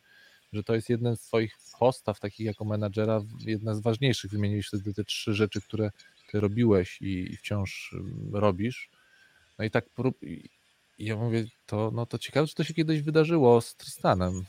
że 0.53 0.63
to 0.63 0.75
jest 0.75 0.89
jeden 0.89 1.15
z 1.15 1.21
twoich 1.21 1.57
postaw 1.79 2.19
takich 2.19 2.45
jako 2.45 2.65
menadżera, 2.65 3.21
jedna 3.45 3.75
z 3.75 3.81
ważniejszych. 3.81 4.31
Wymieniłeś 4.31 4.67
wtedy 4.67 4.93
te 4.93 5.03
trzy 5.03 5.33
rzeczy, 5.33 5.61
które 5.61 5.91
ty 6.31 6.39
robiłeś 6.39 7.01
i, 7.01 7.33
i 7.33 7.37
wciąż 7.37 7.93
ym, 7.93 8.29
robisz. 8.33 8.89
No 9.59 9.65
i 9.65 9.71
tak 9.71 9.89
prób, 9.89 10.23
I 10.23 10.49
ja 10.97 11.15
mówię, 11.15 11.45
to, 11.65 11.91
no 11.93 12.05
to 12.05 12.17
ciekawe, 12.19 12.47
czy 12.47 12.55
to 12.55 12.63
się 12.63 12.73
kiedyś 12.73 13.01
wydarzyło 13.01 13.61
z 13.61 13.75
Tristanem. 13.75 14.45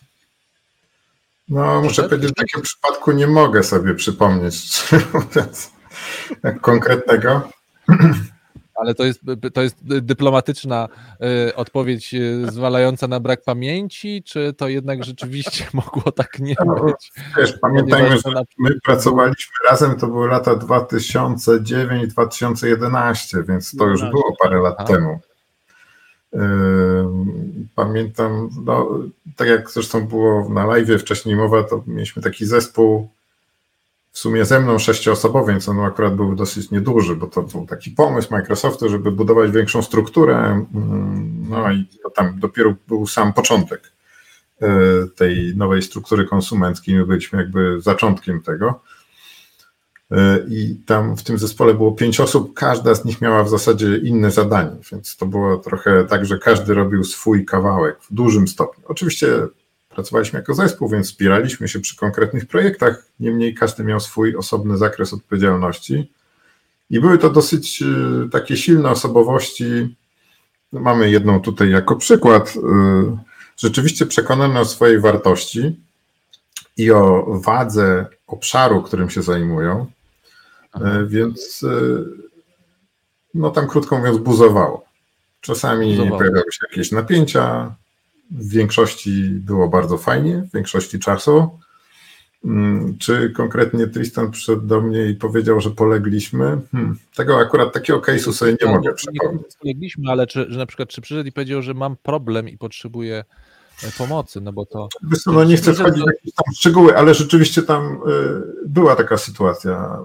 No, 1.48 1.82
muszę 1.82 2.02
tak? 2.02 2.10
powiedzieć, 2.10 2.30
w 2.30 2.34
takim 2.34 2.62
przypadku 2.62 3.12
nie 3.12 3.26
mogę 3.26 3.62
sobie 3.62 3.94
przypomnieć 3.94 4.84
konkretnego. 6.60 7.48
Ale 8.74 8.94
to 8.94 9.04
jest, 9.04 9.20
to 9.54 9.62
jest 9.62 9.76
dyplomatyczna 9.84 10.88
y, 11.48 11.54
odpowiedź 11.54 12.14
y, 12.14 12.46
zwalająca 12.50 13.08
na 13.08 13.20
brak 13.20 13.44
pamięci, 13.44 14.22
czy 14.22 14.52
to 14.52 14.68
jednak 14.68 15.04
rzeczywiście 15.04 15.66
mogło 15.72 16.12
tak 16.12 16.38
nie 16.38 16.54
No, 16.66 16.84
być? 16.84 17.12
Wiesz, 17.36 17.52
pamiętajmy, 17.62 18.18
że 18.18 18.30
my 18.58 18.80
pracowaliśmy 18.84 19.52
razem, 19.70 19.96
to 19.96 20.06
były 20.06 20.28
lata 20.28 20.54
2009-2011, 20.54 23.46
więc 23.48 23.76
to 23.76 23.86
już 23.86 24.00
11. 24.00 24.10
było 24.10 24.36
parę 24.42 24.60
lat 24.60 24.74
Aha. 24.78 24.86
temu. 24.86 25.20
Pamiętam, 27.74 28.50
no, 28.64 28.98
tak 29.36 29.48
jak 29.48 29.70
zresztą 29.70 30.06
było 30.06 30.48
na 30.48 30.66
live 30.66 31.00
wcześniej 31.00 31.36
mowa, 31.36 31.62
to 31.62 31.84
mieliśmy 31.86 32.22
taki 32.22 32.46
zespół 32.46 33.08
w 34.16 34.18
sumie 34.18 34.44
ze 34.44 34.60
mną 34.60 34.78
sześcioosobowy, 34.78 35.52
więc 35.52 35.68
on 35.68 35.80
akurat 35.80 36.16
był 36.16 36.34
dosyć 36.34 36.70
nieduży, 36.70 37.16
bo 37.16 37.26
to 37.26 37.42
był 37.42 37.66
taki 37.66 37.90
pomysł 37.90 38.28
Microsoftu, 38.30 38.88
żeby 38.88 39.10
budować 39.10 39.50
większą 39.50 39.82
strukturę. 39.82 40.66
No 41.48 41.72
i 41.72 41.86
tam 42.14 42.40
dopiero 42.40 42.74
był 42.88 43.06
sam 43.06 43.32
początek 43.32 43.92
y, 44.62 44.66
tej 45.16 45.56
nowej 45.56 45.82
struktury 45.82 46.24
konsumenckiej. 46.24 46.94
My 46.94 47.06
byliśmy 47.06 47.38
jakby 47.38 47.80
zaczątkiem 47.80 48.42
tego. 48.42 48.80
Y, 50.12 50.16
I 50.48 50.76
tam 50.86 51.16
w 51.16 51.22
tym 51.22 51.38
zespole 51.38 51.74
było 51.74 51.92
pięć 51.92 52.20
osób, 52.20 52.54
każda 52.54 52.94
z 52.94 53.04
nich 53.04 53.20
miała 53.20 53.44
w 53.44 53.48
zasadzie 53.48 53.96
inne 53.96 54.30
zadanie, 54.30 54.76
więc 54.92 55.16
to 55.16 55.26
było 55.26 55.56
trochę 55.56 56.04
tak, 56.04 56.26
że 56.26 56.38
każdy 56.38 56.74
robił 56.74 57.04
swój 57.04 57.44
kawałek 57.44 57.98
w 58.02 58.14
dużym 58.14 58.48
stopniu. 58.48 58.84
Oczywiście 58.88 59.28
pracowaliśmy 59.88 60.38
jako 60.38 60.54
zespół, 60.54 60.88
więc 60.88 61.06
wspieraliśmy 61.06 61.68
się 61.68 61.80
przy 61.80 61.96
konkretnych 61.96 62.46
projektach, 62.46 63.06
niemniej 63.20 63.54
każdy 63.54 63.84
miał 63.84 64.00
swój 64.00 64.36
osobny 64.36 64.76
zakres 64.76 65.12
odpowiedzialności. 65.12 66.12
I 66.90 67.00
były 67.00 67.18
to 67.18 67.30
dosyć 67.30 67.82
y, 67.82 68.28
takie 68.32 68.56
silne 68.56 68.90
osobowości. 68.90 69.96
No, 70.72 70.80
Mamy 70.80 71.10
jedną 71.10 71.40
tutaj 71.40 71.70
jako 71.70 71.96
przykład. 71.96 72.56
y, 72.56 72.60
Rzeczywiście 73.56 74.06
przekonane 74.06 74.60
o 74.60 74.64
swojej 74.64 75.00
wartości 75.00 75.76
i 76.76 76.90
o 76.90 77.26
wadze 77.44 78.06
obszaru, 78.26 78.82
którym 78.82 79.10
się 79.10 79.22
zajmują, 79.22 79.86
E, 80.84 81.06
Więc 81.06 81.64
e, 81.64 82.04
no 83.34 83.50
tam 83.50 83.68
krótko 83.68 83.98
mówiąc 83.98 84.18
buzowało. 84.18 84.84
Czasami 85.40 85.90
Buzowało. 85.90 86.18
pojawiały 86.18 86.52
się 86.52 86.66
jakieś 86.70 86.92
napięcia, 86.92 87.74
w 88.30 88.48
większości 88.48 89.28
było 89.30 89.68
bardzo 89.68 89.98
fajnie, 89.98 90.42
w 90.50 90.54
większości 90.54 90.98
czasu. 90.98 91.50
Mm, 92.44 92.98
Czy 92.98 93.30
konkretnie 93.30 93.86
Tristan 93.86 94.30
przyszedł 94.30 94.66
do 94.66 94.80
mnie 94.80 95.06
i 95.06 95.14
powiedział, 95.14 95.60
że 95.60 95.70
polegliśmy? 95.70 96.58
Hmm, 96.72 96.98
tego 97.16 97.38
akurat 97.38 97.72
takiego 97.72 98.00
case'u 98.00 98.32
sobie 98.32 98.56
nie 98.62 98.72
mogę 98.72 98.94
przypomnieć. 98.94 99.46
Polegliśmy, 99.60 100.10
ale 100.10 100.26
czy, 100.26 100.46
że 100.48 100.58
na 100.58 100.66
przykład 100.66 100.88
czy 100.88 101.00
przyszedł 101.00 101.28
i 101.28 101.32
powiedział, 101.32 101.62
że 101.62 101.74
mam 101.74 101.96
problem 101.96 102.48
i 102.48 102.58
potrzebuję 102.58 103.24
e, 103.84 103.92
pomocy, 103.98 104.40
no 104.40 104.52
bo 104.52 104.66
to 104.66 104.88
Wiesz 105.02 105.26
no 105.26 105.44
nie 105.44 105.56
chcę 105.56 105.74
wchodzić 105.74 106.04
w 106.04 106.06
jakieś 106.06 106.34
tam 106.34 106.54
szczegóły, 106.54 106.96
ale 106.96 107.14
rzeczywiście 107.14 107.62
tam 107.62 108.00
była 108.66 108.96
taka 108.96 109.16
sytuacja. 109.16 109.98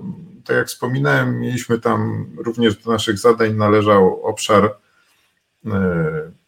Tak 0.51 0.57
jak 0.57 0.67
wspominałem, 0.67 1.39
mieliśmy 1.39 1.79
tam 1.79 2.27
również 2.37 2.75
do 2.75 2.91
naszych 2.91 3.17
zadań 3.17 3.53
należał 3.53 4.23
obszar 4.23 4.65
y, 4.65 5.69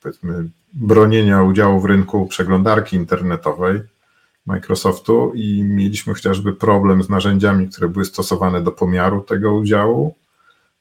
powiedzmy 0.02 0.50
bronienia 0.74 1.44
udziału 1.44 1.80
w 1.80 1.86
rynku 1.86 2.28
przeglądarki 2.28 2.96
internetowej 2.96 3.82
Microsoftu 4.46 5.32
i 5.36 5.64
mieliśmy 5.64 6.14
chociażby 6.14 6.54
problem 6.54 7.04
z 7.04 7.10
narzędziami, 7.10 7.70
które 7.70 7.90
były 7.90 8.06
stosowane 8.06 8.62
do 8.62 8.72
pomiaru 8.72 9.22
tego 9.22 9.54
udziału. 9.54 10.16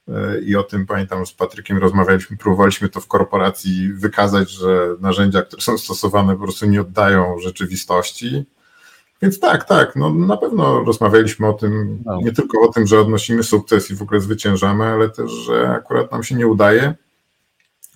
Y, 0.09 0.41
I 0.41 0.55
o 0.55 0.63
tym 0.63 0.85
pamiętam, 0.85 1.25
z 1.25 1.33
Patrykiem 1.33 1.77
rozmawialiśmy, 1.77 2.37
próbowaliśmy 2.37 2.89
to 2.89 3.01
w 3.01 3.07
korporacji 3.07 3.93
wykazać, 3.93 4.51
że 4.51 4.95
narzędzia, 4.99 5.41
które 5.41 5.61
są 5.61 5.77
stosowane, 5.77 6.33
po 6.33 6.43
prostu 6.43 6.65
nie 6.65 6.81
oddają 6.81 7.39
rzeczywistości. 7.39 8.45
Więc 9.23 9.39
tak, 9.39 9.63
tak, 9.65 9.95
no 9.95 10.13
na 10.13 10.37
pewno 10.37 10.83
rozmawialiśmy 10.83 11.47
o 11.47 11.53
tym, 11.53 11.99
No. 12.05 12.17
nie 12.21 12.31
tylko 12.31 12.61
o 12.61 12.67
tym, 12.67 12.87
że 12.87 12.99
odnosimy 12.99 13.43
sukces 13.43 13.91
i 13.91 13.95
w 13.95 14.01
ogóle 14.01 14.19
zwyciężamy, 14.19 14.85
ale 14.85 15.09
też, 15.09 15.31
że 15.31 15.69
akurat 15.69 16.11
nam 16.11 16.23
się 16.23 16.35
nie 16.35 16.47
udaje. 16.47 16.93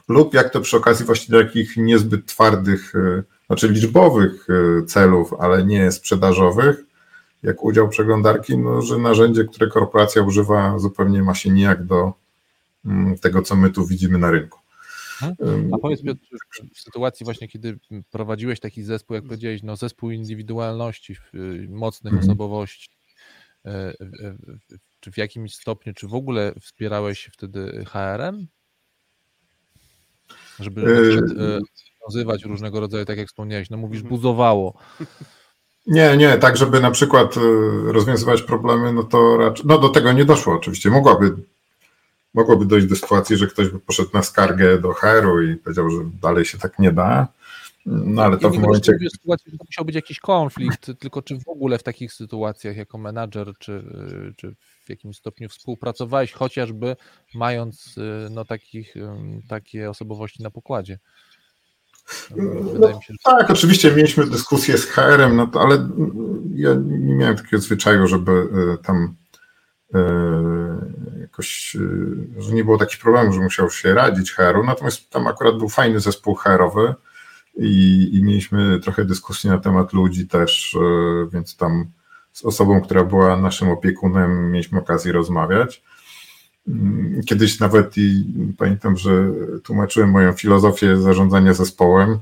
Lub 0.07 0.33
jak 0.33 0.49
to 0.49 0.61
przy 0.61 0.77
okazji 0.77 1.05
właśnie 1.05 1.43
takich 1.43 1.77
niezbyt 1.77 2.25
twardych, 2.25 2.95
y, 2.95 3.23
znaczy 3.47 3.67
liczbowych 3.69 4.47
y, 4.49 4.85
celów, 4.85 5.33
ale 5.39 5.65
nie 5.65 5.91
sprzedażowych, 5.91 6.83
jak 7.43 7.63
udział 7.63 7.89
przeglądarki, 7.89 8.57
no, 8.57 8.81
że 8.81 8.97
narzędzie, 8.97 9.43
które 9.43 9.67
korporacja 9.67 10.21
używa, 10.21 10.79
zupełnie 10.79 11.23
ma 11.23 11.33
się 11.35 11.49
nijak 11.49 11.83
do 11.85 12.13
mm, 12.85 13.17
tego, 13.17 13.41
co 13.41 13.55
my 13.55 13.69
tu 13.69 13.85
widzimy 13.85 14.17
na 14.17 14.31
rynku. 14.31 14.59
Mhm. 15.21 15.73
A 15.73 15.77
powiedz 15.77 16.01
Piotr, 16.03 16.19
czy 16.55 16.67
w 16.75 16.79
sytuacji 16.79 17.23
właśnie, 17.23 17.47
kiedy 17.47 17.79
prowadziłeś 18.11 18.59
taki 18.59 18.83
zespół, 18.83 19.15
jak 19.15 19.23
powiedziałeś, 19.23 19.63
no 19.63 19.75
zespół 19.75 20.11
indywidualności, 20.11 21.13
y, 21.35 21.67
mocnych 21.69 22.13
Mhm. 22.13 22.29
osobowości, 22.29 22.89
y, 23.65 23.71
czy 24.99 25.11
w 25.11 25.17
jakimś 25.17 25.55
stopniu, 25.55 25.93
czy 25.93 26.07
w 26.07 26.13
ogóle 26.13 26.53
wspierałeś 26.61 27.29
wtedy 27.33 27.85
HRM? 27.87 28.47
Żeby 30.59 30.81
na 30.81 31.01
przykład, 31.01 31.31
y, 31.31 31.61
rozwiązywać 32.01 32.43
różnego 32.43 32.79
rodzaju, 32.79 33.05
tak 33.05 33.17
jak 33.17 33.27
wspomniałeś, 33.27 33.69
no 33.69 33.77
mówisz, 33.77 34.03
buzowało. 34.03 34.77
Nie, 35.87 36.17
nie, 36.17 36.37
tak 36.37 36.57
żeby 36.57 36.79
na 36.79 36.91
przykład 36.91 37.35
rozwiązywać 37.85 38.41
problemy, 38.41 38.93
no 38.93 39.03
to 39.03 39.37
raczej, 39.37 39.65
no 39.67 39.77
do 39.77 39.89
tego 39.89 40.11
nie 40.11 40.25
doszło 40.25 40.53
oczywiście. 40.53 40.89
Mogłaby, 40.89 41.35
mogłoby 42.37 42.65
dojść 42.65 42.87
do 42.87 42.95
sytuacji, 42.95 43.37
że 43.37 43.47
ktoś 43.47 43.69
by 43.69 43.79
poszedł 43.79 44.09
na 44.13 44.23
skargę 44.23 44.79
do 44.79 44.93
HR-u 44.93 45.41
i 45.41 45.55
powiedział, 45.55 45.89
że 45.89 45.97
dalej 46.21 46.45
się 46.45 46.57
tak 46.57 46.79
nie 46.79 46.91
da, 46.91 47.27
no 47.85 48.23
ale 48.23 48.37
to 48.37 48.49
w 48.49 48.57
momencie, 48.57 48.91
o 48.91 49.09
sytuacji, 49.09 49.51
że 49.51 49.57
to 49.57 49.63
musiał 49.67 49.85
być 49.85 49.95
jakiś 49.95 50.19
konflikt, 50.19 50.91
tylko 50.99 51.21
czy 51.21 51.39
w 51.39 51.47
ogóle 51.47 51.77
w 51.77 51.83
takich 51.83 52.13
sytuacjach 52.13 52.77
jako 52.77 52.97
menadżer, 52.97 53.53
czy, 53.59 53.71
y, 53.71 54.33
czy 54.37 54.55
w 54.85 54.89
jakimś 54.89 55.17
stopniu 55.17 55.49
współpracowałeś, 55.49 56.31
chociażby 56.31 56.95
mając 57.35 57.97
y, 57.97 58.29
no, 58.31 58.45
takich, 58.45 58.95
takie 59.49 59.89
osobowości 59.89 60.43
na 60.43 60.51
pokładzie? 60.51 60.99
Mi 62.35 63.03
się, 63.03 63.13
że 63.13 63.15
tak, 63.23 63.49
oczywiście 63.49 63.91
mieliśmy 63.91 64.25
dyskusję 64.27 64.77
z 64.77 64.85
HR-em, 64.85 65.35
no 65.35 65.47
to, 65.47 65.61
ale 65.61 65.89
ja 66.55 66.73
nie 66.85 67.15
miałem 67.15 67.35
takiego 67.35 67.59
zwyczaju, 67.59 68.07
żeby 68.07 68.31
y, 68.31 68.83
tam 68.83 69.15
jakoś, 71.37 71.75
y, 71.75 72.41
że 72.41 72.53
nie 72.53 72.63
było 72.63 72.77
takich 72.77 72.99
problemów, 72.99 73.35
że 73.35 73.41
musiał 73.41 73.69
się 73.69 73.93
radzić 73.93 74.31
HR-u, 74.31 74.63
natomiast 74.63 75.09
tam 75.09 75.27
akurat 75.27 75.57
był 75.57 75.69
fajny 75.69 75.99
zespół 75.99 76.35
HR-owy 76.35 76.95
i, 77.57 78.09
i 78.13 78.23
mieliśmy 78.23 78.79
trochę 78.79 79.05
dyskusji 79.05 79.49
na 79.49 79.57
temat 79.57 79.93
ludzi 79.93 80.27
też, 80.27 80.73
y, 80.73 81.29
więc 81.33 81.55
tam 81.57 81.85
z 82.33 82.45
osobą, 82.45 82.81
która 82.81 83.03
była 83.03 83.37
naszym 83.37 83.69
opiekunem, 83.69 84.51
mieliśmy 84.51 84.79
okazję 84.79 85.11
rozmawiać. 85.11 85.83
Mm, 86.67 87.21
Kiedyś 87.25 87.59
nawet 87.59 87.97
i 87.97 88.25
pamiętam, 88.57 88.97
że 88.97 89.31
tłumaczyłem 89.63 90.09
moją 90.09 90.33
filozofię 90.33 90.97
zarządzania 90.97 91.53
zespołem. 91.53 92.19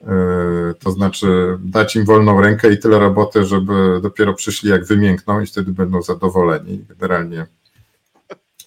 Yy, 0.00 0.74
To 0.80 0.90
znaczy 0.90 1.58
dać 1.60 1.96
im 1.96 2.04
wolną 2.04 2.40
rękę 2.40 2.72
i 2.72 2.78
tyle 2.78 2.98
roboty, 2.98 3.44
żeby 3.44 4.00
dopiero 4.02 4.34
przyszli 4.34 4.70
jak 4.70 4.84
wymiękną 4.84 5.40
i 5.40 5.46
wtedy 5.46 5.72
będą 5.72 6.02
zadowoleni. 6.02 6.84
Generalnie 6.88 7.46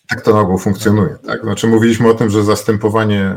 tak 0.09 0.21
to 0.21 0.33
na 0.33 0.39
ogół 0.39 0.57
funkcjonuje. 0.57 1.17
Tak? 1.25 1.41
Znaczy 1.41 1.67
mówiliśmy 1.67 2.09
o 2.09 2.13
tym, 2.13 2.29
że 2.29 2.43
zastępowanie, 2.43 3.35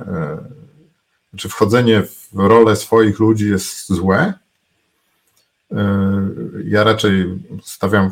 znaczy 1.30 1.48
wchodzenie 1.48 2.02
w 2.02 2.28
rolę 2.34 2.76
swoich 2.76 3.18
ludzi 3.18 3.50
jest 3.50 3.88
złe. 3.88 4.34
E, 5.72 5.76
Ja 6.64 6.84
raczej 6.84 7.38
stawiam 7.62 8.10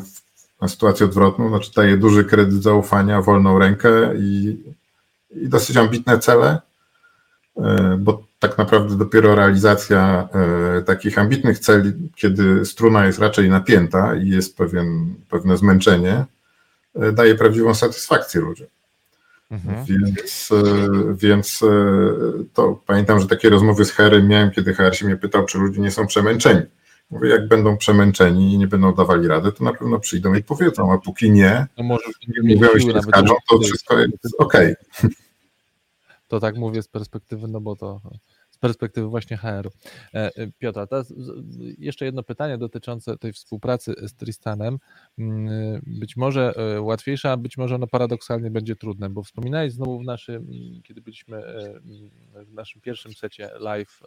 na 0.61 0.67
sytuację 0.67 1.05
odwrotną, 1.05 1.49
znaczy 1.49 1.71
daję 1.75 1.97
duży 1.97 2.23
kredyt 2.23 2.63
zaufania, 2.63 3.21
wolną 3.21 3.59
rękę 3.59 4.15
i, 4.17 4.63
i 5.31 5.49
dosyć 5.49 5.77
ambitne 5.77 6.19
cele, 6.19 6.61
e, 7.57 7.97
bo 7.99 8.23
tak 8.39 8.57
naprawdę 8.57 8.97
dopiero 8.97 9.35
realizacja 9.35 10.29
takich 10.85 11.17
ambitnych 11.17 11.59
celi, 11.59 11.93
kiedy 12.15 12.65
struna 12.65 13.05
jest 13.05 13.19
raczej 13.19 13.49
napięta 13.49 14.15
i 14.15 14.29
jest 14.29 14.57
pewien, 14.57 15.15
pewne 15.29 15.57
zmęczenie, 15.57 16.25
daje 17.13 17.35
prawdziwą 17.35 17.75
satysfakcję 17.75 18.41
ludziom. 18.41 18.67
Mhm. 19.51 19.85
Więc, 19.85 20.49
e, 20.51 21.15
więc 21.15 21.63
e, 21.63 21.67
to 22.53 22.81
pamiętam, 22.85 23.19
że 23.19 23.27
takie 23.27 23.49
rozmowy 23.49 23.85
z 23.85 23.91
HR 23.91 24.23
miałem, 24.23 24.51
kiedy 24.51 24.73
HR 24.73 24.95
się 24.95 25.05
mnie 25.05 25.17
pytał, 25.17 25.45
czy 25.45 25.57
ludzie 25.57 25.81
nie 25.81 25.91
są 25.91 26.07
przemęczeni. 26.07 26.61
Mówię, 27.11 27.29
jak 27.29 27.47
będą 27.47 27.77
przemęczeni 27.77 28.53
i 28.53 28.57
nie 28.57 28.67
będą 28.67 28.93
dawali 28.93 29.27
rady, 29.27 29.51
to 29.51 29.63
na 29.63 29.73
pewno 29.73 29.99
przyjdą 29.99 30.33
i 30.33 30.43
powiedzą, 30.43 30.93
a 30.93 30.97
póki 30.97 31.31
nie, 31.31 31.67
No 31.77 31.83
może 31.83 32.03
nie 32.27 32.55
mówią 32.55 32.69
i 32.77 32.81
się 32.81 32.93
nie 32.93 33.01
skarżą, 33.01 33.35
to 33.49 33.59
wszystko 33.59 33.99
jest 33.99 34.35
okej. 34.37 34.75
To 36.27 36.39
tak 36.39 36.55
mówię 36.55 36.83
z 36.83 36.87
perspektywy, 36.87 37.47
no 37.47 37.61
bo 37.61 37.75
to 37.75 38.01
perspektywy 38.59 39.07
właśnie 39.07 39.37
HR-u. 39.37 39.69
E, 40.13 40.31
e, 40.35 40.51
Piotr, 40.57 40.87
teraz 40.89 41.13
jeszcze 41.77 42.05
jedno 42.05 42.23
pytanie 42.23 42.57
dotyczące 42.57 43.17
tej 43.17 43.33
współpracy 43.33 43.93
z 44.07 44.13
Tristanem. 44.13 44.77
Mm, 45.17 45.81
być 45.85 46.17
może 46.17 46.53
e, 46.55 46.81
łatwiejsza, 46.81 47.37
być 47.37 47.57
może 47.57 47.75
ono 47.75 47.87
paradoksalnie 47.87 48.51
będzie 48.51 48.75
trudne, 48.75 49.09
bo 49.09 49.23
wspominałeś 49.23 49.73
znowu 49.73 49.99
w 49.99 50.03
naszym, 50.03 50.47
kiedy 50.83 51.01
byliśmy 51.01 51.41
w 52.33 52.53
naszym 52.53 52.81
pierwszym 52.81 53.13
secie 53.13 53.49
live 53.59 54.01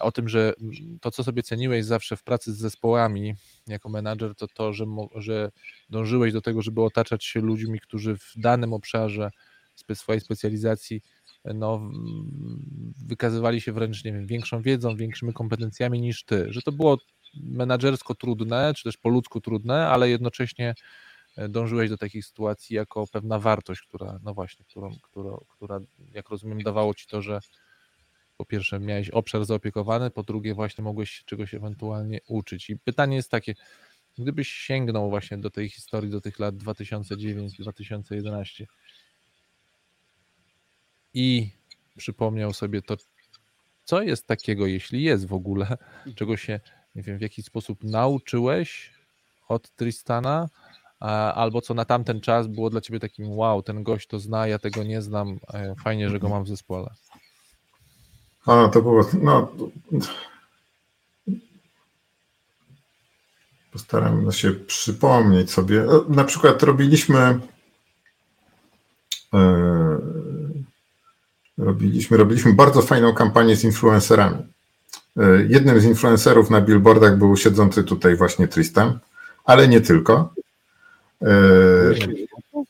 o 0.00 0.12
tym, 0.12 0.28
że 0.28 0.52
to, 1.00 1.10
co 1.10 1.24
sobie 1.24 1.42
ceniłeś 1.42 1.84
zawsze 1.84 2.16
w 2.16 2.22
pracy 2.22 2.52
z 2.52 2.56
zespołami 2.56 3.34
jako 3.66 3.88
menadżer, 3.88 4.34
to 4.34 4.46
to, 4.48 4.72
że, 4.72 4.86
że 5.14 5.50
dążyłeś 5.90 6.32
do 6.32 6.40
tego, 6.40 6.62
żeby 6.62 6.82
otaczać 6.82 7.24
się 7.24 7.40
ludźmi, 7.40 7.80
którzy 7.80 8.16
w 8.16 8.32
danym 8.36 8.72
obszarze 8.72 9.30
swojej 9.94 10.20
specjalizacji 10.20 11.02
no, 11.44 11.90
wykazywali 13.06 13.60
się 13.60 13.72
wręcz 13.72 14.04
nie 14.04 14.12
wiem, 14.12 14.26
większą 14.26 14.62
wiedzą, 14.62 14.96
większymi 14.96 15.32
kompetencjami 15.32 16.00
niż 16.00 16.24
ty. 16.24 16.46
Że 16.48 16.62
to 16.62 16.72
było 16.72 16.98
menadżersko 17.34 18.14
trudne, 18.14 18.72
czy 18.76 18.84
też 18.84 18.96
po 18.96 19.08
ludzku 19.08 19.40
trudne, 19.40 19.88
ale 19.88 20.10
jednocześnie 20.10 20.74
e, 21.36 21.48
dążyłeś 21.48 21.90
do 21.90 21.96
takich 21.96 22.26
sytuacji 22.26 22.76
jako 22.76 23.06
pewna 23.06 23.38
wartość, 23.38 23.82
która, 23.82 24.18
no 24.22 24.34
właśnie, 24.34 24.64
którą, 24.64 24.90
która, 25.02 25.36
która 25.48 25.80
jak 26.12 26.28
rozumiem, 26.28 26.62
dawało 26.62 26.94
ci 26.94 27.06
to, 27.06 27.22
że 27.22 27.40
po 28.36 28.44
pierwsze 28.44 28.80
miałeś 28.80 29.10
obszar 29.10 29.44
zaopiekowany, 29.44 30.10
po 30.10 30.22
drugie 30.22 30.54
właśnie 30.54 30.84
mogłeś 30.84 31.10
się 31.10 31.24
czegoś 31.24 31.54
ewentualnie 31.54 32.20
uczyć. 32.28 32.70
I 32.70 32.78
pytanie 32.78 33.16
jest 33.16 33.30
takie, 33.30 33.54
gdybyś 34.18 34.48
sięgnął 34.48 35.10
właśnie 35.10 35.38
do 35.38 35.50
tej 35.50 35.68
historii, 35.68 36.10
do 36.10 36.20
tych 36.20 36.38
lat 36.38 36.54
2009-2011 36.54 38.64
i 41.14 41.50
przypomniał 41.96 42.52
sobie 42.52 42.82
to, 42.82 42.96
co 43.84 44.02
jest 44.02 44.26
takiego, 44.26 44.66
jeśli 44.66 45.02
jest 45.02 45.26
w 45.26 45.32
ogóle, 45.32 45.76
czego 46.16 46.36
się, 46.36 46.60
nie 46.94 47.02
wiem, 47.02 47.18
w 47.18 47.20
jaki 47.20 47.42
sposób 47.42 47.84
nauczyłeś 47.84 48.92
od 49.48 49.70
Tristana, 49.70 50.48
albo 51.34 51.60
co 51.60 51.74
na 51.74 51.84
tamten 51.84 52.20
czas 52.20 52.46
było 52.46 52.70
dla 52.70 52.80
ciebie 52.80 53.00
takim 53.00 53.30
wow, 53.30 53.62
ten 53.62 53.82
gość 53.82 54.06
to 54.06 54.18
zna, 54.18 54.46
ja 54.46 54.58
tego 54.58 54.84
nie 54.84 55.02
znam, 55.02 55.38
e, 55.54 55.74
fajnie, 55.84 56.10
że 56.10 56.18
go 56.18 56.28
mam 56.28 56.44
w 56.44 56.48
zespole. 56.48 56.90
A, 58.46 58.68
to 58.68 58.82
było, 58.82 59.04
no, 59.22 59.52
postaram 63.72 64.32
się 64.32 64.52
przypomnieć 64.52 65.50
sobie. 65.50 65.84
Na 66.08 66.24
przykład 66.24 66.62
robiliśmy 66.62 67.40
e, 69.34 69.71
robiliśmy, 71.64 72.16
robiliśmy 72.16 72.52
bardzo 72.52 72.82
fajną 72.82 73.14
kampanię 73.14 73.56
z 73.56 73.64
influencerami. 73.64 74.38
E, 75.16 75.42
jednym 75.48 75.80
z 75.80 75.84
influencerów 75.84 76.50
na 76.50 76.60
billboardach 76.60 77.18
był 77.18 77.36
siedzący 77.36 77.84
tutaj 77.84 78.16
właśnie 78.16 78.48
Tristan, 78.48 78.98
ale 79.44 79.68
nie 79.68 79.80
tylko. 79.80 80.34
E, 81.22 81.34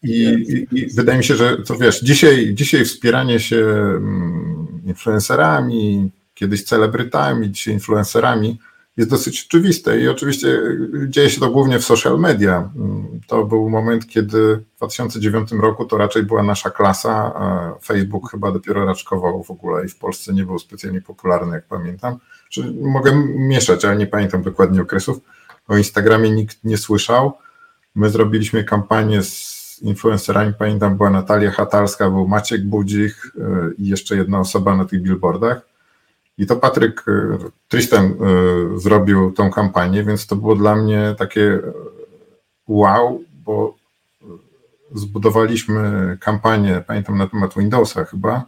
I, 0.02 0.22
i, 0.22 0.78
I, 0.78 0.87
wydaje 0.87 1.18
mi 1.18 1.24
się, 1.24 1.37
że 1.37 1.57
to 1.57 1.76
wiesz, 1.76 2.00
dzisiaj, 2.00 2.55
dzisiaj 2.55 2.85
wspieranie 2.85 3.40
się 3.40 3.57
mm, 3.57 4.66
influencerami, 4.87 6.11
kiedyś 6.35 6.64
celebrytami, 6.64 7.50
dzisiaj 7.50 7.74
influencerami 7.74 8.59
jest 8.96 9.11
dosyć 9.11 9.46
oczywiste 9.46 10.00
i 10.00 10.09
oczywiście 10.09 10.59
dzieje 11.09 11.31
się 11.31 11.40
to 11.40 11.50
głównie 11.50 11.78
w 11.78 11.85
social 11.85 12.18
media. 12.18 12.70
To 13.26 13.44
był 13.44 13.70
moment, 13.70 14.07
kiedy 14.07 14.57
w 14.57 14.76
2009 14.76 15.52
roku 15.52 15.85
to 15.85 15.96
raczej 15.96 16.22
była 16.22 16.42
nasza 16.42 16.70
klasa. 16.70 17.33
Facebook 17.85 18.31
chyba 18.31 18.52
dopiero 18.52 18.85
raczkował 18.85 19.42
w 19.42 19.50
ogóle 19.50 19.85
i 19.85 19.88
w 19.88 19.96
Polsce 19.96 20.33
nie 20.33 20.44
był 20.44 20.59
specjalnie 20.59 21.00
popularny, 21.00 21.55
jak 21.55 21.66
pamiętam. 21.66 22.18
Mogę 22.81 23.12
mieszać, 23.26 23.85
ale 23.85 23.96
nie 23.96 24.07
pamiętam 24.07 24.42
dokładnie 24.42 24.83
okresów. 24.83 25.18
O 25.68 25.76
Instagramie 25.76 26.31
nikt 26.31 26.64
nie 26.64 26.78
słyszał. 26.78 27.33
My 27.94 28.11
zrobiliśmy 28.11 28.64
kampanię 28.64 29.22
z 29.22 29.62
influencerami, 29.83 30.52
pamiętam, 30.59 30.96
była 30.96 31.11
Natalia 31.11 31.50
Hatalska, 31.50 32.11
był 32.11 32.28
Maciek 32.28 32.64
Budzik 32.64 33.14
e, 33.38 33.70
i 33.78 33.88
jeszcze 33.88 34.16
jedna 34.16 34.40
osoba 34.40 34.76
na 34.76 34.85
tych 34.85 35.02
billboardach. 35.02 35.71
I 36.38 36.47
to 36.47 36.57
Patryk 36.57 37.05
e, 37.09 37.38
Tristan 37.68 38.05
e, 38.05 38.14
zrobił 38.79 39.33
tą 39.33 39.51
kampanię, 39.51 40.05
więc 40.05 40.27
to 40.27 40.37
było 40.37 40.55
dla 40.55 40.77
mnie 40.77 41.14
takie 41.18 41.61
wow, 42.68 43.23
bo 43.45 43.75
zbudowaliśmy 44.95 46.18
kampanię, 46.21 46.85
pamiętam 46.87 47.18
na 47.18 47.27
temat 47.27 47.55
Windowsa 47.57 48.05
chyba, 48.05 48.45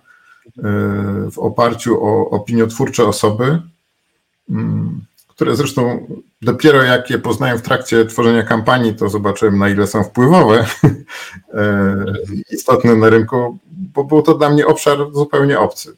w 1.33 1.39
oparciu 1.39 2.05
o 2.05 2.31
opiniotwórcze 2.31 3.05
osoby, 3.05 3.63
mm, 4.51 5.01
które 5.35 5.57
zresztą 5.57 6.07
dopiero 6.43 6.83
jak 6.83 7.11
je 7.11 7.19
poznałem 7.19 7.59
w 7.59 7.63
trakcie 7.63 8.07
tworzenia 8.07 8.43
kampanii, 8.43 8.95
to 8.95 9.09
zobaczyłem 9.09 9.59
na 9.59 9.69
ile 9.69 9.87
są 9.87 10.05
wpływowe, 10.05 10.67
e, 11.55 12.05
istotne 12.51 12.97
na 12.97 13.09
rynku, 13.09 13.59
bo 13.67 14.05
był 14.05 14.23
to 14.23 14.35
dla 14.35 14.51
mnie 14.51 14.67
obszar 14.67 14.99
zupełnie 15.13 15.59
obcy, 15.59 15.97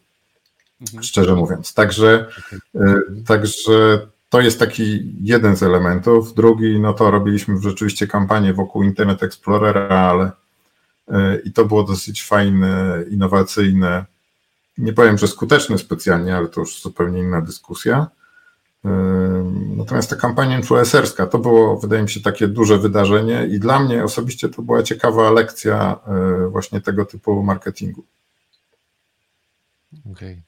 mhm. 0.81 1.03
szczerze 1.03 1.35
mówiąc. 1.35 1.75
Także, 1.75 2.27
e, 2.75 2.95
także 3.27 4.07
to 4.29 4.41
jest 4.41 4.59
taki 4.59 5.15
jeden 5.21 5.57
z 5.57 5.63
elementów. 5.63 6.35
Drugi, 6.35 6.81
no 6.81 6.95
to 6.95 7.11
robiliśmy 7.11 7.61
rzeczywiście 7.61 8.07
kampanię 8.07 8.55
wokół 8.55 8.83
Internet 8.83 9.23
Explorera, 9.23 9.89
ale 9.89 10.31
e, 11.09 11.37
i 11.37 11.53
to 11.53 11.65
było 11.65 11.83
dosyć 11.83 12.25
fajne, 12.25 13.05
innowacyjne. 13.11 14.05
Nie 14.79 14.93
powiem, 14.93 15.19
że 15.19 15.29
skuteczne 15.29 15.79
specjalnie, 15.79 16.37
ale 16.37 16.49
to 16.49 16.61
już 16.61 16.83
zupełnie 16.83 17.21
inna 17.21 17.41
dyskusja. 17.41 18.07
Natomiast 19.77 20.11
ta 20.11 20.17
kampania 20.17 20.57
influencerska 20.57 21.27
to 21.27 21.39
było, 21.39 21.79
wydaje 21.79 22.03
mi 22.03 22.11
się, 22.11 22.21
takie 22.21 22.49
duże 22.49 22.79
wydarzenie 22.79 23.47
i 23.47 23.59
dla 23.59 23.81
mnie 23.81 24.05
osobiście 24.05 24.49
to 24.49 24.63
była 24.63 24.83
ciekawa 24.83 25.31
lekcja 25.31 25.99
e, 26.07 26.49
właśnie 26.49 26.81
tego 26.81 27.05
typu 27.05 27.43
marketingu. 27.43 28.05
Okej, 30.13 30.13
okay. 30.13 30.43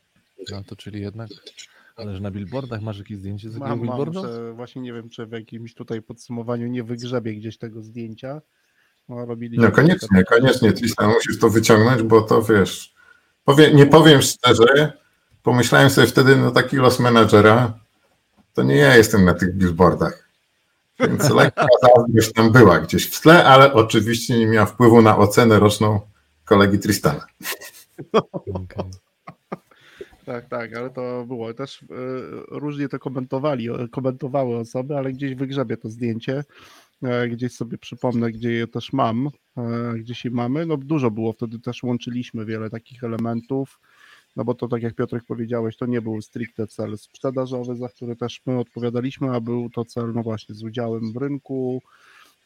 No 0.50 0.64
to 0.64 0.76
czyli 0.76 1.00
jednak, 1.00 1.28
ale 1.96 2.14
że 2.14 2.20
na 2.20 2.30
billboardach 2.30 2.82
masz 2.82 2.98
jakieś 2.98 3.18
zdjęcie 3.18 3.50
z 3.50 3.52
takiego 3.52 3.68
mam, 3.68 3.80
billboardu? 3.80 4.22
Mam, 4.22 4.54
właśnie 4.54 4.82
nie 4.82 4.92
wiem, 4.92 5.10
czy 5.10 5.26
w 5.26 5.32
jakimś 5.32 5.74
tutaj 5.74 6.02
podsumowaniu 6.02 6.68
nie 6.68 6.84
wygrzebie 6.84 7.34
gdzieś 7.34 7.58
tego 7.58 7.82
zdjęcia. 7.82 8.40
No, 9.08 9.26
robiliśmy 9.26 9.64
no 9.64 9.72
koniecznie, 9.72 10.24
koniecznie, 10.24 10.72
Tristan, 10.72 11.10
musisz 11.10 11.38
to 11.38 11.50
wyciągnąć, 11.50 12.02
bo 12.02 12.22
to 12.22 12.42
wiesz, 12.42 12.94
powie, 13.44 13.74
nie 13.74 13.86
powiem 13.86 14.22
szczerze, 14.22 14.92
pomyślałem 15.42 15.90
sobie 15.90 16.06
wtedy, 16.06 16.36
no 16.36 16.50
taki 16.50 16.76
los 16.76 17.00
menadżera, 17.00 17.78
to 18.54 18.62
nie 18.62 18.76
ja 18.76 18.96
jestem 18.96 19.24
na 19.24 19.34
tych 19.34 19.54
billboardach. 19.56 20.28
Więc 21.00 21.30
lekka 21.34 21.66
zazdrość 21.82 22.32
tam 22.32 22.52
była 22.52 22.80
gdzieś 22.80 23.06
w 23.06 23.20
tle, 23.20 23.44
ale 23.44 23.72
oczywiście 23.72 24.38
nie 24.38 24.46
miała 24.46 24.66
wpływu 24.66 25.02
na 25.02 25.18
ocenę 25.18 25.58
roczną 25.58 26.00
kolegi 26.44 26.78
Tristana. 26.78 27.26
Okay. 28.54 28.90
Tak, 30.28 30.48
tak, 30.48 30.76
ale 30.76 30.90
to 30.90 31.24
było 31.26 31.54
też 31.54 31.82
y, 31.82 31.86
różnie 32.48 32.88
to 32.88 32.98
komentowali, 32.98 33.68
komentowały 33.90 34.56
osoby, 34.56 34.96
ale 34.96 35.12
gdzieś 35.12 35.34
wygrzebie 35.34 35.76
to 35.76 35.90
zdjęcie, 35.90 36.44
e, 37.02 37.28
gdzieś 37.28 37.52
sobie 37.52 37.78
przypomnę, 37.78 38.32
gdzie 38.32 38.52
je 38.52 38.66
też 38.66 38.92
mam, 38.92 39.28
e, 39.56 39.94
gdzieś 39.98 40.24
je 40.24 40.30
mamy. 40.30 40.66
No 40.66 40.76
dużo 40.76 41.10
było, 41.10 41.32
wtedy 41.32 41.58
też 41.58 41.82
łączyliśmy 41.82 42.44
wiele 42.44 42.70
takich 42.70 43.04
elementów 43.04 43.80
no 44.36 44.44
bo 44.44 44.54
to 44.54 44.68
tak 44.68 44.82
jak 44.82 44.94
Piotrek 44.94 45.24
powiedziałeś, 45.24 45.76
to 45.76 45.86
nie 45.86 46.02
był 46.02 46.22
stricte 46.22 46.66
cel 46.66 46.98
sprzedażowy, 46.98 47.76
za 47.76 47.88
który 47.88 48.16
też 48.16 48.40
my 48.46 48.58
odpowiadaliśmy, 48.58 49.30
a 49.30 49.40
był 49.40 49.70
to 49.70 49.84
cel 49.84 50.12
no 50.14 50.22
właśnie 50.22 50.54
z 50.54 50.62
udziałem 50.62 51.12
w 51.12 51.16
rynku 51.16 51.82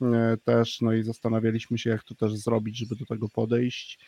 e, 0.03 0.37
też, 0.45 0.81
no 0.81 0.93
i 0.93 1.03
zastanawialiśmy 1.03 1.79
się, 1.79 1.91
jak 1.91 2.05
to 2.05 2.15
też 2.15 2.37
zrobić, 2.37 2.79
żeby 2.79 2.97
do 2.97 3.07
tego 3.07 3.29
podejść. 3.29 3.99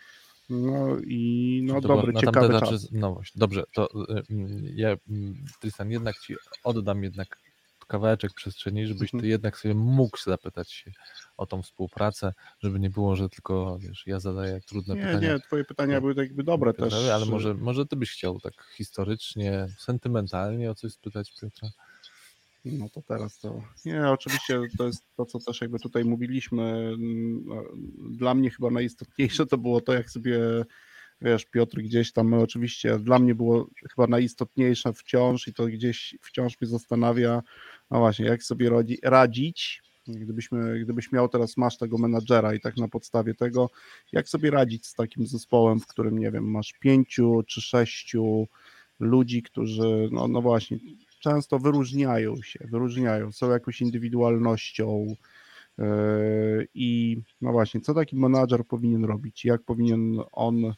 No 0.50 0.96
i 1.07 1.61
no 1.64 1.80
to 1.80 1.88
dobry, 1.88 2.14
ciekawy 2.14 2.61
czas. 2.61 2.88
No 2.92 3.12
właśnie, 3.12 3.38
dobrze, 3.38 3.64
to 3.74 3.88
y, 4.11 4.18
y, 4.18 4.24
ja 4.74 4.96
Tristan 5.61 5.90
jednak 5.90 6.18
Ci 6.18 6.35
oddam 6.64 7.02
jednak 7.02 7.38
kawałeczek 7.87 8.33
przestrzeni, 8.33 8.87
żebyś 8.87 9.11
ty 9.11 9.16
mhm. 9.16 9.30
jednak 9.30 9.59
sobie 9.59 9.74
mógł 9.74 10.18
zapytać 10.18 10.72
się 10.72 10.92
o 11.37 11.46
tą 11.46 11.62
współpracę, 11.62 12.33
żeby 12.62 12.80
nie 12.80 12.90
było, 12.90 13.16
że 13.16 13.28
tylko 13.28 13.78
wiesz, 13.80 14.02
ja 14.07 14.20
zadaję 14.20 14.61
trudne 14.66 14.94
nie, 14.94 15.00
pytania. 15.00 15.33
Nie, 15.33 15.40
twoje 15.40 15.64
pytania 15.64 16.00
były 16.00 16.14
tak 16.14 16.26
jakby 16.26 16.44
dobre 16.44 16.74
też. 16.74 16.94
Ale 16.94 17.26
może, 17.26 17.54
może 17.54 17.87
ty 17.87 17.96
byś 17.96 18.12
chciał 18.12 18.40
tak 18.40 18.54
historycznie, 18.76 19.66
sentymentalnie 19.78 20.70
o 20.70 20.74
coś 20.74 20.92
spytać 20.92 21.33
Piotra? 21.40 21.68
No 22.64 22.88
to 22.88 23.03
teraz 23.03 23.38
to. 23.38 23.62
Nie, 23.85 24.11
oczywiście 24.11 24.61
to 24.79 24.87
jest 24.87 25.05
to, 25.16 25.24
co 25.27 25.38
też 25.38 25.61
jakby 25.61 25.79
tutaj 25.79 26.05
mówiliśmy. 26.05 26.96
No, 27.44 27.62
dla 28.11 28.35
mnie 28.35 28.50
chyba 28.50 28.70
najistotniejsze 28.70 29.46
to 29.46 29.59
było 29.59 29.81
to, 29.81 29.92
jak 29.92 30.11
sobie 30.11 30.38
wiesz, 31.20 31.44
Piotr 31.44 31.79
gdzieś 31.79 32.12
tam 32.12 32.35
oczywiście 32.35 32.98
dla 32.98 33.18
mnie 33.18 33.35
było 33.35 33.68
chyba 33.90 34.07
najistotniejsze 34.07 34.92
wciąż 34.92 35.48
i 35.48 35.55
to 35.55 35.66
gdzieś 35.66 36.16
wciąż 36.20 36.61
mnie 36.61 36.70
zastanawia, 36.70 37.42
no 37.90 37.98
właśnie, 37.98 38.27
jak 38.27 38.42
sobie 38.42 38.70
radzić 39.03 39.83
Gdybyśmy, 40.07 40.81
gdybyś 40.81 41.12
miał 41.12 41.29
teraz, 41.29 41.57
masz 41.57 41.79
tego 41.79 41.98
menadżera 41.98 42.55
i 42.55 42.61
tak 42.61 42.77
na 42.77 42.88
podstawie 42.88 43.35
tego, 43.35 43.70
jak 44.12 44.29
sobie 44.29 44.50
radzić 44.50 44.87
z 44.87 44.94
takim 44.94 45.27
zespołem, 45.27 45.81
w 45.81 45.87
którym, 45.87 46.18
nie 46.18 46.31
wiem, 46.31 46.50
masz 46.50 46.72
pięciu 46.72 47.42
czy 47.46 47.61
sześciu 47.61 48.48
ludzi, 49.00 49.42
którzy, 49.42 50.09
no, 50.12 50.29
no 50.29 50.42
właśnie, 50.42 50.79
często 51.24 51.58
wyróżniają 51.58 52.42
się, 52.42 52.58
wyróżniają, 52.70 53.32
są 53.32 53.50
jakąś 53.50 53.80
indywidualnością 53.80 55.06
yy, 55.78 55.84
i 56.74 57.18
no 57.40 57.52
właśnie, 57.52 57.80
co 57.80 57.94
taki 57.94 58.16
menadżer 58.16 58.66
powinien 58.66 59.04
robić, 59.04 59.44
jak 59.44 59.62
powinien 59.62 60.20
on 60.32 60.74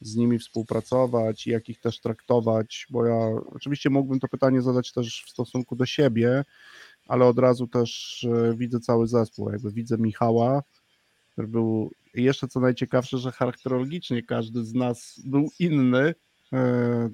z 0.00 0.16
nimi 0.16 0.38
współpracować, 0.38 1.46
jak 1.46 1.68
ich 1.68 1.80
też 1.80 2.00
traktować, 2.00 2.86
bo 2.90 3.06
ja 3.06 3.28
oczywiście 3.46 3.90
mógłbym 3.90 4.20
to 4.20 4.28
pytanie 4.28 4.62
zadać 4.62 4.92
też 4.92 5.24
w 5.26 5.30
stosunku 5.30 5.76
do 5.76 5.86
siebie, 5.86 6.44
ale 7.08 7.24
od 7.24 7.38
razu 7.38 7.66
też 7.66 8.24
e, 8.24 8.56
widzę 8.56 8.80
cały 8.80 9.06
zespół, 9.06 9.50
jakby 9.50 9.72
widzę 9.72 9.98
Michała, 9.98 10.62
który 11.32 11.48
był 11.48 11.90
jeszcze 12.14 12.48
co 12.48 12.60
najciekawsze, 12.60 13.18
że 13.18 13.32
charakterologicznie 13.32 14.22
każdy 14.22 14.64
z 14.64 14.74
nas 14.74 15.20
był 15.24 15.50
inny, 15.58 16.04
e, 16.08 16.27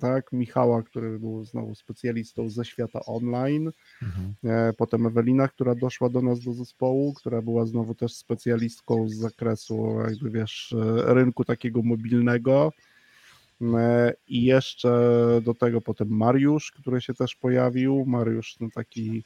tak, 0.00 0.32
Michała, 0.32 0.82
który 0.82 1.18
był 1.18 1.44
znowu 1.44 1.74
specjalistą 1.74 2.48
ze 2.50 2.64
świata 2.64 3.00
online, 3.06 3.70
Mhm. 4.02 4.34
e, 4.44 4.72
potem 4.72 5.06
Ewelina, 5.06 5.48
która 5.48 5.74
doszła 5.74 6.08
do 6.08 6.22
nas 6.22 6.40
do 6.40 6.52
zespołu, 6.52 7.14
która 7.14 7.42
była 7.42 7.66
znowu 7.66 7.94
też 7.94 8.14
specjalistką 8.14 9.08
z 9.08 9.14
zakresu 9.14 9.96
jakby 10.08 10.30
wiesz, 10.30 10.74
e, 10.78 11.14
rynku 11.14 11.44
takiego 11.44 11.82
mobilnego. 11.82 12.72
E, 13.62 14.14
i 14.28 14.44
jeszcze 14.44 14.90
do 15.44 15.54
tego 15.54 15.80
potem 15.80 16.08
Mariusz, 16.08 16.72
który 16.72 17.00
się 17.00 17.14
też 17.14 17.34
pojawił, 17.34 18.04
Mariusz 18.06 18.56
no 18.60 18.68
taki 18.74 19.24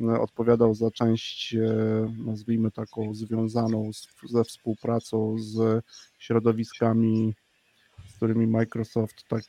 e, 0.00 0.20
odpowiadał 0.20 0.74
za 0.74 0.90
część, 0.90 1.54
e, 1.54 2.12
nazwijmy 2.26 2.70
taką 2.70 3.14
związaną 3.14 3.92
z, 3.92 4.08
ze 4.28 4.44
współpracą 4.44 5.36
z 5.38 5.84
środowiskami, 6.18 7.34
którymi 8.20 8.46
Microsoft 8.46 9.28
tak 9.28 9.42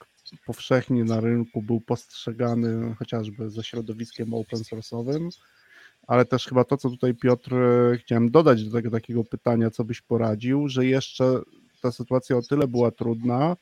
powszechnie 0.46 1.04
na 1.04 1.20
rynku 1.20 1.62
był 1.62 1.82
postrzegany 1.82 2.96
chociażby 2.96 3.50
ze 3.50 3.64
środowiskiem 3.64 4.34
open 4.34 4.60
source'owym, 4.60 5.30
ale 6.08 6.26
też 6.26 6.46
chyba 6.46 6.64
to, 6.64 6.78
co 6.78 6.90
tutaj 6.90 7.16
Piotr, 7.16 7.56
e, 7.56 7.98
chciałem 7.98 8.32
dodać 8.32 8.64
do 8.64 8.72
tego 8.72 8.92
takiego 8.92 9.24
pytania, 9.24 9.72
co 9.72 9.84
byś 9.84 10.02
poradził, 10.02 10.68
że 10.68 10.86
jeszcze 10.86 11.42
ta 11.82 11.92
sytuacja 11.92 12.38
o 12.38 12.42
tyle 12.42 12.68
była 12.68 12.92
trudna, 12.92 13.58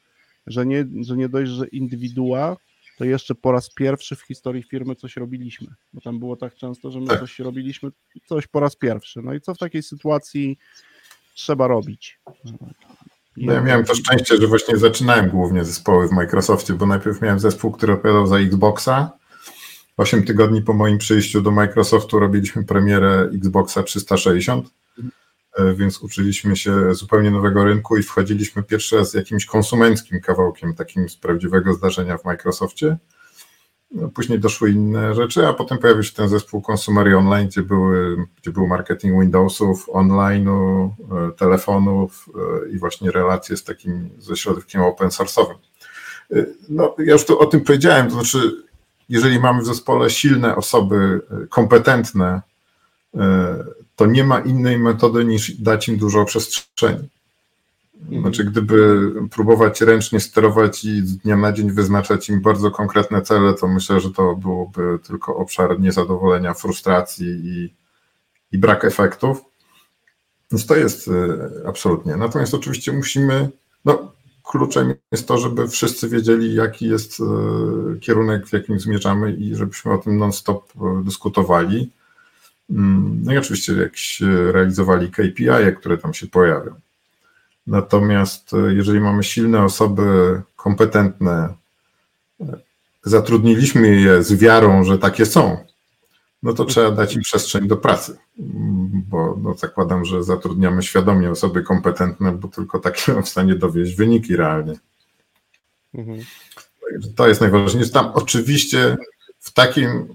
że 0.48 0.66
nie, 0.66 0.86
że 1.02 1.18
nie 1.18 1.30
dość, 1.30 1.52
że 1.52 1.68
indywidua, 1.68 2.58
to 2.98 3.06
jeszcze 3.06 3.36
po 3.36 3.52
raz 3.52 3.74
pierwszy 3.74 4.16
w 4.16 4.22
historii 4.22 4.64
firmy 4.64 4.96
coś 4.96 5.18
robiliśmy. 5.18 5.68
Bo 5.94 6.02
tam 6.02 6.20
było 6.20 6.36
tak 6.36 6.56
często, 6.56 6.92
że 6.92 7.00
my 7.00 7.08
Tak. 7.08 7.20
coś 7.20 7.40
robiliśmy, 7.40 7.90
coś 8.26 8.48
po 8.48 8.60
raz 8.60 8.76
pierwszy. 8.76 9.22
No 9.22 9.34
i 9.34 9.42
co 9.42 9.54
w 9.54 9.58
takiej 9.58 9.84
sytuacji 9.84 10.58
trzeba 11.34 11.68
robić? 11.68 12.20
No 13.40 13.54
ja 13.54 13.62
miałem 13.62 13.86
to 13.86 13.96
szczęście, 13.96 14.38
że 14.38 14.48
właśnie 14.48 14.78
zaczynałem 14.78 15.30
głównie 15.30 15.66
zespoły 15.66 16.08
w 16.08 16.12
Microsoftie, 16.12 16.74
bo 16.74 16.86
najpierw 16.86 17.22
miałem 17.22 17.40
zespół, 17.40 17.72
który 17.72 17.94
odpowiadał 17.94 18.28
za 18.28 18.38
Xboxa. 18.38 19.12
Osiem 19.98 20.24
tygodni 20.24 20.62
po 20.62 20.74
moim 20.74 20.98
przyjściu 20.98 21.42
do 21.42 21.52
Microsoftu 21.52 22.20
robiliśmy 22.20 22.64
premierę 22.64 23.30
Xboxa 23.34 23.84
360, 23.84 24.70
e, 25.58 25.74
więc 25.74 26.02
uczyliśmy 26.02 26.56
się 26.56 26.96
zupełnie 26.96 27.32
nowego 27.32 27.64
rynku 27.64 27.98
i 27.98 28.04
wchodziliśmy 28.04 28.64
pierwszy 28.64 28.98
raz 28.98 29.12
z 29.12 29.14
jakimś 29.14 29.46
konsumenckim 29.46 30.22
kawałkiem, 30.22 30.74
takim 30.74 31.10
z 31.10 31.18
prawdziwego 31.18 31.74
zdarzenia 31.74 32.18
w 32.18 32.26
Microsoftie. 32.26 32.98
No, 33.92 34.10
Później 34.10 34.40
doszły 34.40 34.72
inne 34.72 35.16
rzeczy, 35.16 35.48
a 35.48 35.54
potem 35.54 35.78
pojawił 35.78 36.04
się 36.04 36.14
ten 36.14 36.30
zespół 36.30 36.64
Consumery 36.72 37.18
Online, 37.18 37.48
gdzie, 37.48 37.62
były, 37.62 38.26
gdzie 38.42 38.52
był 38.52 38.68
marketing 38.68 39.22
Windowsów, 39.22 39.88
online'u, 39.88 40.90
e, 41.12 41.32
telefonów 41.32 42.26
e, 42.66 42.70
i 42.70 42.80
właśnie 42.80 43.12
relacje 43.12 43.58
z 43.58 43.64
takim, 43.64 44.10
ze 44.18 44.36
środowiskiem 44.36 44.82
open 44.82 45.08
source'owym. 45.10 45.56
E, 46.32 46.46
No, 46.70 46.96
ja 46.98 47.14
już 47.14 47.26
tu 47.26 47.40
o 47.40 47.46
tym 47.46 47.62
powiedziałem, 47.62 48.08
to 48.08 48.14
znaczy, 48.14 48.64
jeżeli 49.10 49.40
mamy 49.40 49.62
w 49.62 49.66
zespole 49.66 50.10
silne 50.10 50.56
osoby, 50.56 51.22
kompetentne, 51.50 52.42
to 53.96 54.06
nie 54.06 54.24
ma 54.24 54.40
innej 54.40 54.80
metody 54.80 55.26
niż 55.26 55.52
dać 55.52 55.88
im 55.88 55.98
dużo 55.98 56.26
przestrzeni. 56.26 57.10
Znaczy, 58.08 58.44
gdyby 58.44 59.12
próbować 59.32 59.82
ręcznie 59.82 60.20
sterować 60.20 60.86
i 60.86 61.08
z 61.08 61.18
dnia 61.18 61.38
na 61.38 61.52
dzień 61.52 61.72
wyznaczać 61.72 62.30
im 62.30 62.42
bardzo 62.42 62.72
konkretne 62.72 63.22
cele, 63.22 63.54
to 63.54 63.68
myślę, 63.68 64.00
że 64.00 64.12
to 64.12 64.36
byłoby 64.36 65.00
tylko 65.04 65.36
obszar 65.36 65.80
niezadowolenia, 65.80 66.54
frustracji 66.54 67.28
i, 67.28 67.74
i 68.52 68.58
brak 68.58 68.86
efektów. 68.86 69.42
Więc 70.52 70.66
to 70.66 70.76
jest 70.76 71.08
y, 71.08 71.12
absolutnie. 71.68 72.16
Natomiast 72.16 72.54
oczywiście 72.54 72.92
musimy, 72.92 73.50
no, 73.86 74.12
kluczem 74.44 74.94
jest 75.12 75.28
to, 75.28 75.38
żeby 75.38 75.68
wszyscy 75.68 76.10
wiedzieli, 76.10 76.56
jaki 76.56 76.88
jest 76.88 77.20
y, 77.20 78.00
kierunek, 78.00 78.48
w 78.48 78.54
jakim 78.54 78.80
zmierzamy 78.80 79.34
i 79.34 79.56
żebyśmy 79.56 79.92
o 79.92 79.98
tym 79.98 80.18
non-stop 80.18 80.72
y, 80.76 81.04
dyskutowali. 81.04 81.92
Mm, 82.70 83.22
No 83.24 83.34
i 83.34 83.38
oczywiście 83.38 83.74
jakieś 83.74 84.22
y, 84.22 84.52
realizowali 84.52 85.12
KPI, 85.12 85.76
które 85.78 85.98
tam 85.98 86.14
się 86.14 86.28
pojawią. 86.28 86.72
Natomiast 87.70 88.54
e, 88.54 88.74
jeżeli 88.74 89.00
mamy 89.00 89.24
silne 89.24 89.64
osoby, 89.64 90.42
kompetentne, 90.56 91.54
e, 92.42 92.60
zatrudniliśmy 93.04 93.96
je 93.96 94.24
z 94.24 94.34
wiarą, 94.34 94.84
że 94.84 94.98
takie 94.98 95.26
są, 95.26 95.58
no 96.44 96.54
to 96.54 96.66
trzeba 96.66 96.92
dać 96.92 97.16
im 97.16 97.22
przestrzeń 97.22 97.68
do 97.68 97.78
pracy, 97.78 98.18
bo 99.10 99.38
no, 99.42 99.54
zakładam, 99.54 100.06
że 100.06 100.24
zatrudniamy 100.24 100.84
świadomie 100.84 101.32
osoby 101.32 101.64
kompetentne, 101.64 102.32
bo 102.32 102.48
tylko 102.48 102.80
takie 102.80 103.02
są 103.14 103.22
w 103.22 103.30
stanie 103.30 103.56
dowieść 103.56 103.96
wyniki 103.96 104.36
realnie. 104.36 104.74
Mhm. 105.94 106.20
To 107.16 107.28
jest 107.28 107.42
najważniejsze. 107.42 107.92
Tam 107.92 108.12
oczywiście 108.14 108.98
w 109.40 109.54
takim 109.54 110.08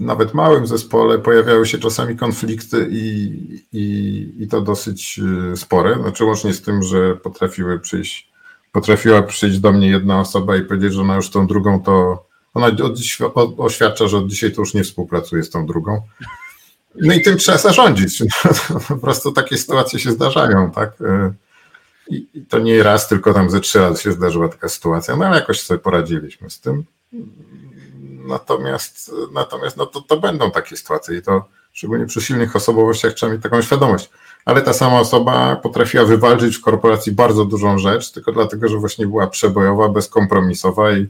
nawet 0.00 0.34
małym 0.34 0.66
zespole 0.66 1.18
pojawiały 1.18 1.66
się 1.66 1.78
czasami 1.78 2.16
konflikty 2.16 2.88
i, 2.90 3.32
i, 3.72 4.34
i 4.38 4.48
to 4.48 4.60
dosyć 4.60 5.20
y, 5.52 5.56
spore. 5.56 5.94
Znaczy 5.94 6.24
łącznie 6.24 6.54
z 6.54 6.62
tym, 6.62 6.82
że 6.82 7.16
potrafiły 7.16 7.80
przyjść, 7.80 8.32
potrafiła 8.72 9.22
przyjść 9.22 9.58
do 9.58 9.72
mnie 9.72 9.88
jedna 9.88 10.20
osoba 10.20 10.56
i 10.56 10.62
powiedzieć, 10.62 10.92
że 10.92 11.00
ona 11.00 11.16
już 11.16 11.30
tą 11.30 11.46
drugą 11.46 11.82
to, 11.82 12.26
ona 12.54 12.70
oświadcza, 13.58 14.08
że 14.08 14.16
od 14.16 14.28
dzisiaj 14.28 14.52
to 14.52 14.62
już 14.62 14.74
nie 14.74 14.84
współpracuje 14.84 15.42
z 15.42 15.50
tą 15.50 15.66
drugą. 15.66 16.02
No 16.94 17.14
i 17.14 17.22
tym 17.22 17.36
trzeba 17.36 17.58
zarządzić. 17.58 18.22
Po 18.88 18.96
prostu 18.96 19.32
takie 19.32 19.58
sytuacje 19.58 19.98
się 19.98 20.10
zdarzają, 20.10 20.70
tak? 20.70 21.00
Y, 21.00 21.32
I, 22.08 22.26
I 22.34 22.42
to 22.42 22.58
nie 22.58 22.82
raz, 22.82 23.08
tylko 23.08 23.34
tam 23.34 23.50
ze 23.50 23.60
trzy 23.60 23.78
razy 23.78 24.02
się 24.02 24.12
zdarzyła 24.12 24.48
taka 24.48 24.68
sytuacja, 24.68 25.16
no 25.16 25.26
ale 25.26 25.36
jakoś 25.36 25.60
sobie 25.60 25.80
poradziliśmy 25.80 26.50
z 26.50 26.60
tym. 26.60 26.84
Natomiast, 28.26 29.12
natomiast 29.32 29.76
no 29.76 29.86
to, 29.86 30.00
to 30.00 30.16
będą 30.16 30.50
takie 30.50 30.76
sytuacje 30.76 31.18
i 31.18 31.22
to 31.22 31.44
szczególnie 31.72 32.06
przy 32.06 32.20
silnych 32.20 32.56
osobowościach 32.56 33.14
trzeba 33.14 33.32
mieć 33.32 33.42
taką 33.42 33.62
świadomość. 33.62 34.10
Ale 34.44 34.62
ta 34.62 34.72
sama 34.72 35.00
osoba 35.00 35.56
potrafiła 35.56 36.04
wywalczyć 36.04 36.56
w 36.56 36.60
korporacji 36.60 37.12
bardzo 37.12 37.44
dużą 37.44 37.78
rzecz, 37.78 38.12
tylko 38.12 38.32
dlatego, 38.32 38.68
że 38.68 38.78
właśnie 38.78 39.06
była 39.06 39.26
przebojowa, 39.26 39.88
bezkompromisowa 39.88 40.92
i 40.92 41.06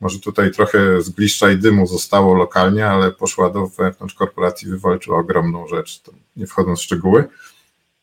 może 0.00 0.18
tutaj 0.18 0.50
trochę 0.50 1.02
zgliszcza 1.02 1.50
i 1.50 1.56
dymu 1.56 1.86
zostało 1.86 2.34
lokalnie, 2.34 2.86
ale 2.86 3.12
poszła 3.12 3.50
do 3.50 3.66
wewnątrz 3.66 4.14
korporacji, 4.14 4.68
wywalczyła 4.68 5.18
ogromną 5.18 5.66
rzecz, 5.66 6.02
nie 6.36 6.46
wchodząc 6.46 6.78
w 6.78 6.82
szczegóły. 6.82 7.28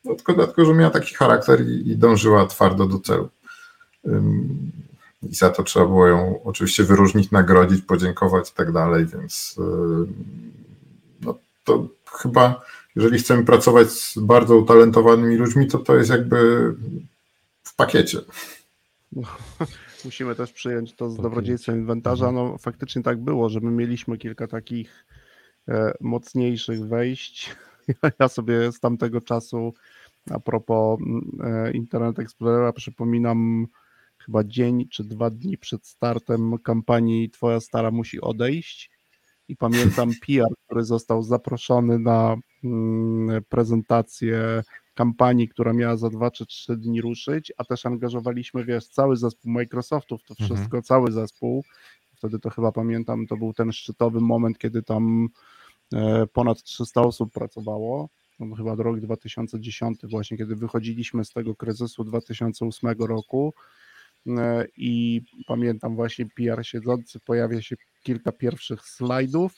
No, 0.05 0.15
tylko 0.15 0.33
dlatego, 0.33 0.65
że 0.65 0.73
miała 0.73 0.91
taki 0.91 1.15
charakter 1.15 1.67
i, 1.67 1.89
i 1.91 1.97
dążyła 1.97 2.45
twardo 2.45 2.85
do 2.85 2.99
celu. 2.99 3.29
I 5.29 5.35
za 5.35 5.49
to 5.49 5.63
trzeba 5.63 5.85
było 5.85 6.07
ją 6.07 6.43
oczywiście 6.43 6.83
wyróżnić, 6.83 7.31
nagrodzić, 7.31 7.81
podziękować 7.81 8.49
i 8.49 8.53
tak 8.53 8.71
dalej, 8.71 9.05
więc 9.05 9.55
yy, 9.57 10.07
no, 11.21 11.37
to 11.63 11.87
chyba, 12.11 12.61
jeżeli 12.95 13.19
chcemy 13.19 13.45
pracować 13.45 13.91
z 13.91 14.19
bardzo 14.19 14.57
utalentowanymi 14.57 15.35
ludźmi, 15.35 15.67
to 15.67 15.77
to 15.77 15.95
jest 15.95 16.09
jakby 16.09 16.73
w 17.63 17.75
pakiecie. 17.75 18.19
Musimy 20.05 20.35
też 20.35 20.51
przyjąć 20.51 20.93
to 20.93 21.09
z 21.09 21.17
dobrodziejstwem 21.17 21.75
inwentarza. 21.75 22.31
No 22.31 22.57
faktycznie 22.57 23.03
tak 23.03 23.17
było, 23.17 23.49
że 23.49 23.59
my 23.59 23.71
mieliśmy 23.71 24.17
kilka 24.17 24.47
takich 24.47 25.05
e, 25.67 25.93
mocniejszych 26.01 26.87
wejść. 26.87 27.55
Ja 28.19 28.27
sobie 28.27 28.71
z 28.71 28.79
tamtego 28.79 29.21
czasu 29.21 29.73
a 30.31 30.39
propos 30.39 30.99
mm, 31.01 31.21
e, 31.43 31.71
Internet 31.71 32.19
Explorera 32.19 32.73
przypominam 32.73 33.67
chyba 34.25 34.43
dzień 34.43 34.87
czy 34.89 35.03
dwa 35.03 35.29
dni 35.29 35.57
przed 35.57 35.87
startem 35.87 36.57
kampanii 36.63 37.29
Twoja 37.29 37.59
stara 37.59 37.91
musi 37.91 38.21
odejść 38.21 38.91
i 39.47 39.55
pamiętam 39.55 40.11
PR, 40.27 40.53
który 40.65 40.83
został 40.83 41.23
zaproszony 41.23 41.99
na 41.99 42.35
mm, 42.63 43.43
prezentację 43.49 44.63
kampanii, 44.93 45.47
która 45.47 45.73
miała 45.73 45.97
za 45.97 46.09
dwa 46.09 46.31
czy 46.31 46.45
trzy 46.45 46.77
dni 46.77 47.01
ruszyć, 47.01 47.53
a 47.57 47.63
też 47.63 47.85
angażowaliśmy, 47.85 48.65
wiesz, 48.65 48.87
cały 48.87 49.17
zespół 49.17 49.51
Microsoftów, 49.51 50.23
to 50.23 50.35
Mhm. 50.39 50.49
wszystko, 50.57 50.81
cały 50.81 51.11
zespół. 51.11 51.63
Wtedy 52.15 52.39
to 52.39 52.49
chyba 52.49 52.71
pamiętam, 52.71 53.27
to 53.27 53.37
był 53.37 53.53
ten 53.53 53.71
szczytowy 53.71 54.21
moment, 54.21 54.57
kiedy 54.57 54.83
tam 54.83 55.27
e, 55.93 56.27
ponad 56.27 56.63
300 56.63 57.01
osób 57.01 57.33
pracowało, 57.33 58.09
no 58.39 58.55
chyba 58.55 58.75
rok 58.75 58.99
2010 58.99 59.99
właśnie, 60.03 60.37
kiedy 60.37 60.55
wychodziliśmy 60.55 61.25
z 61.25 61.33
tego 61.33 61.55
kryzysu 61.55 62.03
2008 62.03 62.91
roku 62.99 63.53
i 64.77 65.21
pamiętam 65.47 65.95
właśnie 65.95 66.25
PR 66.25 66.65
siedzący, 66.65 67.19
pojawia 67.19 67.61
się 67.61 67.75
kilka 68.03 68.31
pierwszych 68.31 68.81
slajdów 68.81 69.53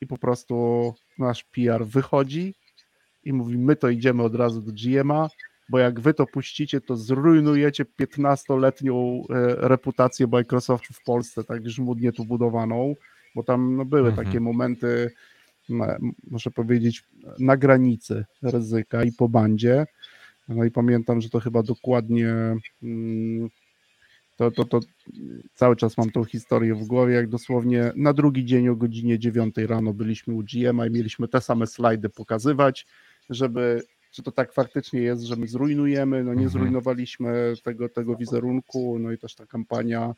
i 0.00 0.06
po 0.06 0.18
prostu 0.18 0.94
nasz 1.18 1.44
PR 1.44 1.86
wychodzi 1.86 2.54
i 3.24 3.32
mówi, 3.32 3.58
my 3.58 3.76
to 3.76 3.88
idziemy 3.88 4.22
od 4.22 4.34
razu 4.34 4.62
do 4.62 4.72
GMA, 4.72 5.28
bo 5.68 5.78
jak 5.78 6.00
wy 6.00 6.14
to 6.14 6.26
puścicie, 6.26 6.80
to 6.80 6.96
zrujnujecie 6.96 7.84
15-letnią 8.00 9.22
e, 9.30 9.68
reputację 9.68 10.26
Microsoftu 10.26 10.94
w 10.94 11.02
Polsce, 11.02 11.44
tak 11.44 11.68
żmudnie 11.68 12.12
tu 12.12 12.24
budowaną, 12.24 12.94
bo 13.34 13.42
tam 13.42 13.76
no, 13.76 13.84
były 13.84 14.08
Mhm. 14.08 14.26
takie 14.26 14.40
momenty, 14.40 15.10
no, 15.68 15.86
muszę 16.30 16.50
powiedzieć, 16.50 17.04
na 17.38 17.56
granicy 17.56 18.24
ryzyka 18.42 19.04
i 19.04 19.12
po 19.12 19.28
bandzie. 19.28 19.86
No 20.48 20.64
i 20.64 20.70
pamiętam, 20.70 21.20
że 21.20 21.30
to 21.30 21.40
chyba 21.40 21.62
dokładnie 21.62 22.28
mm, 22.82 23.48
to, 24.36 24.50
to, 24.50 24.64
to 24.64 24.80
cały 25.54 25.76
czas 25.76 25.98
mam 25.98 26.10
tą 26.10 26.24
historię 26.24 26.74
w 26.74 26.84
głowie, 26.84 27.14
jak 27.14 27.28
dosłownie 27.28 27.92
na 27.96 28.12
drugi 28.12 28.44
dzień 28.44 28.68
o 28.68 28.76
godzinie 28.76 29.18
9 29.18 29.54
rano 29.66 29.92
byliśmy 29.92 30.34
u 30.34 30.42
GM 30.42 30.86
i 30.86 30.90
mieliśmy 30.90 31.28
te 31.28 31.40
same 31.40 31.66
slajdy 31.66 32.08
pokazywać, 32.08 32.86
żeby 33.30 33.82
czy 34.10 34.22
to 34.22 34.32
tak 34.32 34.52
faktycznie 34.52 35.00
jest, 35.00 35.22
że 35.22 35.36
my 35.36 35.48
zrujnujemy, 35.48 36.24
no 36.24 36.34
nie 36.34 36.44
Mhm. 36.44 36.50
zrujnowaliśmy 36.50 37.54
tego, 37.64 37.88
tego 37.88 38.16
wizerunku, 38.16 38.98
no 38.98 39.12
i 39.12 39.18
też 39.18 39.34
ta 39.34 39.46
kampania 39.46 40.14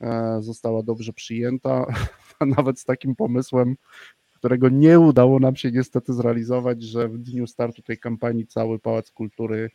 e, 0.00 0.38
została 0.42 0.82
dobrze 0.82 1.12
przyjęta, 1.12 1.86
nawet 2.58 2.80
z 2.80 2.84
takim 2.84 3.16
pomysłem, 3.16 3.76
którego 4.34 4.68
nie 4.68 5.00
udało 5.00 5.38
nam 5.38 5.56
się 5.56 5.70
niestety 5.70 6.12
zrealizować, 6.12 6.82
że 6.82 7.08
w 7.08 7.18
dniu 7.18 7.46
startu 7.46 7.82
tej 7.82 7.98
kampanii 7.98 8.46
cały 8.46 8.78
Pałac 8.78 9.10
Kultury 9.10 9.70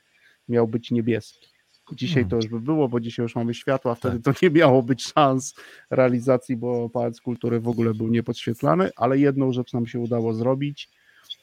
miał 0.50 0.68
być 0.68 0.92
niebieski. 0.92 1.53
Dzisiaj 1.92 2.26
to 2.26 2.36
już 2.36 2.48
by 2.48 2.60
było, 2.60 2.90
bo 2.90 3.00
dzisiaj 3.00 3.24
już 3.24 3.36
mamy 3.36 3.54
światło, 3.54 3.92
a 3.92 3.96
wtedy 3.96 4.20
to 4.20 4.32
nie 4.42 4.50
miało 4.50 4.84
być 4.84 5.04
szans 5.04 5.54
realizacji, 5.90 6.58
bo 6.58 6.90
Pałac 6.90 7.22
Kultury 7.22 7.60
w 7.60 7.68
ogóle 7.68 7.94
był 7.94 8.08
niepodświetlany, 8.08 8.90
ale 8.96 9.20
jedną 9.20 9.52
rzecz 9.52 9.74
nam 9.74 9.88
się 9.88 10.00
udało 10.00 10.34
zrobić 10.34 10.90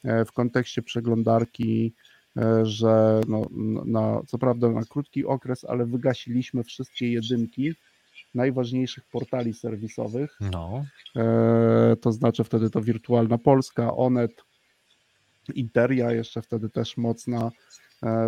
e, 0.03 0.25
w 0.25 0.31
kontekście 0.31 0.81
przeglądarki, 0.81 1.93
e, 2.37 2.65
że 2.65 3.21
no, 3.27 3.45
na, 3.85 4.21
co 4.27 4.37
prawda 4.37 4.69
na 4.69 4.85
krótki 4.85 5.25
okres, 5.25 5.65
ale 5.65 5.85
wygasiliśmy 5.85 6.63
wszystkie 6.63 7.11
jedynki 7.11 7.73
najważniejszych 8.35 9.03
portali 9.11 9.53
serwisowych, 9.53 10.37
No, 10.51 10.85
E, 11.15 11.95
to 12.01 12.11
znaczy 12.11 12.43
wtedy 12.43 12.69
to 12.69 12.81
Wirtualna 12.81 13.37
Polska, 13.37 13.95
Onet, 13.95 14.43
Interia 15.55 16.11
jeszcze 16.11 16.41
wtedy 16.41 16.69
też 16.69 16.97
mocna 16.97 17.51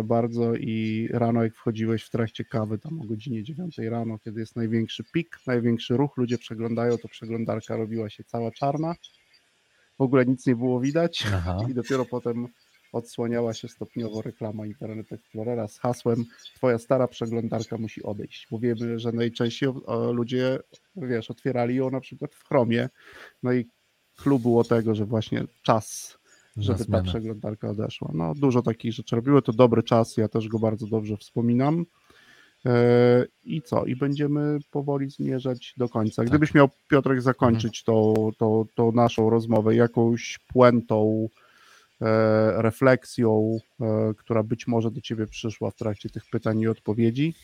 bardzo 0.04 0.54
i 0.54 1.08
rano 1.12 1.42
jak 1.42 1.54
wchodziłeś 1.54 2.04
w 2.04 2.10
trakcie 2.10 2.44
kawy 2.44 2.78
tam 2.78 3.00
o 3.00 3.04
godzinie 3.04 3.42
9 3.42 3.78
rano, 3.78 4.18
kiedy 4.18 4.40
jest 4.40 4.56
największy 4.56 5.04
pik, 5.12 5.38
największy 5.46 5.96
ruch, 5.96 6.16
ludzie 6.16 6.38
przeglądają, 6.38 6.98
to 6.98 7.08
przeglądarka 7.08 7.76
robiła 7.76 8.10
się 8.10 8.24
cała 8.24 8.50
czarna, 8.50 8.94
w 9.98 10.02
ogóle 10.02 10.26
nic 10.26 10.46
nie 10.46 10.56
było 10.56 10.80
widać 10.80 11.24
aha. 11.34 11.58
i 11.70 11.74
dopiero 11.74 12.04
potem 12.04 12.48
odsłaniała 12.92 13.54
się 13.54 13.68
stopniowo 13.68 14.22
reklama 14.22 14.66
Internet 14.66 15.12
Explorera 15.12 15.68
z 15.68 15.78
hasłem 15.78 16.24
twoja 16.54 16.78
stara 16.78 17.08
przeglądarka 17.08 17.78
musi 17.78 18.02
odejść, 18.02 18.46
bo 18.50 18.58
wiemy, 18.58 18.98
że 18.98 19.12
najczęściej 19.12 19.68
ludzie, 20.12 20.58
wiesz, 20.96 21.30
otwierali 21.30 21.74
ją 21.74 21.90
na 21.90 22.00
przykład 22.00 22.34
w 22.34 22.44
Chromie, 22.44 22.88
no 23.42 23.52
i 23.52 23.66
clue 24.16 24.38
było 24.38 24.64
tego, 24.64 24.94
że 24.94 25.06
właśnie 25.06 25.44
czas, 25.62 26.18
żeby 26.56 26.78
ta 26.78 26.84
zmianę. 26.84 27.04
przeglądarka 27.04 27.70
odeszła. 27.70 28.10
No 28.14 28.34
dużo 28.34 28.62
takich 28.62 28.92
rzeczy 28.92 29.16
robiły, 29.16 29.42
to 29.42 29.52
dobry 29.52 29.82
czas, 29.82 30.16
ja 30.16 30.28
też 30.28 30.48
go 30.48 30.58
bardzo 30.58 30.86
dobrze 30.86 31.16
wspominam. 31.16 31.86
E, 32.66 33.26
I 33.44 33.62
co? 33.62 33.84
I 33.84 33.96
będziemy 33.96 34.58
powoli 34.70 35.10
zmierzać 35.10 35.74
do 35.76 35.88
końca. 35.88 36.24
Gdybyś 36.24 36.54
miał, 36.54 36.68
Piotrek, 36.88 37.22
zakończyć 37.22 37.84
tą, 37.84 38.14
tą, 38.38 38.64
tą 38.74 38.92
naszą 38.92 39.30
rozmowę 39.30 39.74
jakąś 39.74 40.38
puentą, 40.52 41.28
e, 42.00 42.62
refleksją, 42.62 43.58
e, 43.80 44.14
która 44.16 44.42
być 44.42 44.66
może 44.66 44.90
do 44.90 45.00
ciebie 45.00 45.26
przyszła 45.26 45.70
w 45.70 45.76
trakcie 45.76 46.10
tych 46.10 46.26
pytań 46.30 46.60
i 46.60 46.68
odpowiedzi. 46.68 47.34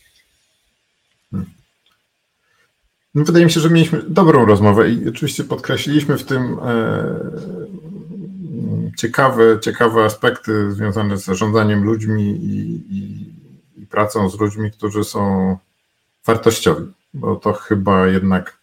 No, 3.13 3.23
Wydaje 3.23 3.45
mi 3.45 3.51
się, 3.51 3.59
że 3.59 3.69
mieliśmy 3.69 4.01
dobrą 4.07 4.45
rozmowę 4.45 4.91
i 4.91 5.09
oczywiście 5.09 5.43
podkreśliliśmy 5.43 6.17
w 6.17 6.23
tym 6.23 6.57
e, 6.63 7.60
ciekawe, 9.01 9.59
ciekawe 9.59 10.05
aspekty 10.05 10.71
związane 10.71 11.17
z 11.17 11.25
zarządzaniem 11.25 11.83
ludźmi 11.83 12.23
i, 12.29 12.59
i, 12.95 13.33
i 13.81 13.87
pracą 13.87 14.29
z 14.29 14.39
ludźmi, 14.39 14.71
którzy 14.71 15.03
są 15.03 15.57
wartościowi, 16.25 16.91
bo 17.13 17.35
to 17.35 17.53
chyba 17.53 18.07
jednak 18.07 18.57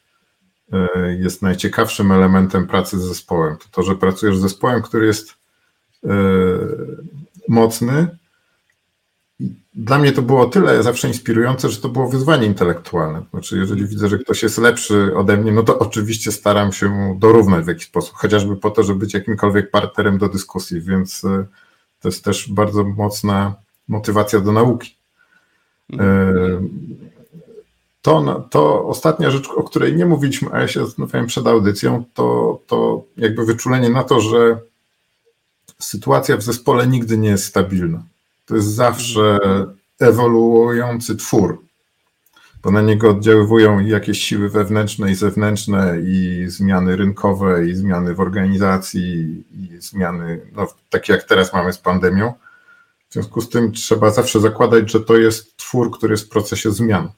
e, 0.72 0.88
jest 1.14 1.42
najciekawszym 1.42 2.12
elementem 2.12 2.66
pracy 2.66 2.98
z 2.98 3.02
zespołem. 3.02 3.56
To 3.56 3.64
to, 3.72 3.82
że 3.82 3.94
pracujesz 3.94 4.38
z 4.38 4.40
zespołem, 4.40 4.82
który 4.82 5.06
jest 5.06 5.34
e, 6.04 6.08
mocny. 7.48 8.18
Dla 9.74 9.98
mnie 9.98 10.12
to 10.12 10.22
było 10.22 10.46
tyle 10.46 10.82
zawsze 10.82 11.08
inspirujące, 11.08 11.68
że 11.68 11.76
to 11.80 11.88
było 11.88 12.08
wyzwanie 12.08 12.46
intelektualne. 12.46 13.22
Znaczy, 13.30 13.58
jeżeli 13.58 13.86
widzę, 13.86 14.08
że 14.08 14.18
ktoś 14.18 14.42
jest 14.42 14.58
lepszy 14.58 15.16
ode 15.16 15.36
mnie, 15.36 15.52
no 15.52 15.62
to 15.62 15.78
oczywiście 15.78 16.32
staram 16.32 16.72
się 16.72 16.88
mu 16.88 17.18
dorównać 17.18 17.64
w 17.64 17.68
jakiś 17.68 17.86
sposób, 17.86 18.14
chociażby 18.14 18.56
po 18.56 18.70
to, 18.70 18.82
żeby 18.82 18.98
być 18.98 19.14
jakimkolwiek 19.14 19.70
partnerem 19.70 20.18
do 20.18 20.28
dyskusji, 20.28 20.80
więc 20.80 21.24
e, 21.24 21.46
to 22.00 22.08
jest 22.08 22.24
też 22.24 22.52
bardzo 22.52 22.84
mocna 22.84 23.54
motywacja 23.88 24.40
do 24.40 24.52
nauki. 24.52 24.96
E, 25.92 26.60
To, 28.02 28.46
to 28.50 28.86
ostatnia 28.86 29.30
rzecz, 29.30 29.48
o 29.48 29.62
której 29.62 29.96
nie 29.96 30.06
mówiliśmy, 30.06 30.48
a 30.52 30.60
ja 30.60 30.68
się 30.68 30.86
zastanawiałem 30.86 31.26
przed 31.26 31.46
audycją, 31.46 32.04
to, 32.14 32.58
to 32.66 33.04
jakby 33.16 33.44
wyczulenie 33.44 33.90
na 33.90 34.04
to, 34.04 34.20
że 34.20 34.60
sytuacja 35.78 36.36
w 36.36 36.42
zespole 36.42 36.86
nigdy 36.86 37.18
nie 37.18 37.28
jest 37.28 37.44
stabilna. 37.44 38.02
To 38.48 38.56
jest 38.56 38.68
zawsze 38.68 39.38
ewoluujący 40.00 41.16
twór, 41.16 41.62
bo 42.62 42.70
na 42.70 42.82
niego 42.82 43.10
oddziaływują 43.10 43.80
jakieś 43.80 44.22
siły 44.22 44.48
wewnętrzne 44.48 45.10
i 45.10 45.14
zewnętrzne, 45.14 45.96
i 46.00 46.44
zmiany 46.48 46.96
rynkowe, 46.96 47.66
i 47.66 47.74
zmiany 47.74 48.14
w 48.14 48.20
organizacji, 48.20 49.44
i 49.52 49.80
zmiany, 49.80 50.40
no, 50.52 50.66
takie 50.90 51.12
jak 51.12 51.24
teraz 51.24 51.52
mamy 51.52 51.72
z 51.72 51.78
pandemią. 51.78 52.32
W 53.08 53.12
związku 53.12 53.40
z 53.40 53.48
tym 53.48 53.72
trzeba 53.72 54.10
zawsze 54.10 54.40
zakładać, 54.40 54.90
że 54.90 55.00
to 55.00 55.16
jest 55.16 55.56
twór, 55.56 55.90
który 55.90 56.12
jest 56.12 56.24
w 56.24 56.28
procesie 56.28 56.70
zmian. 56.70 57.08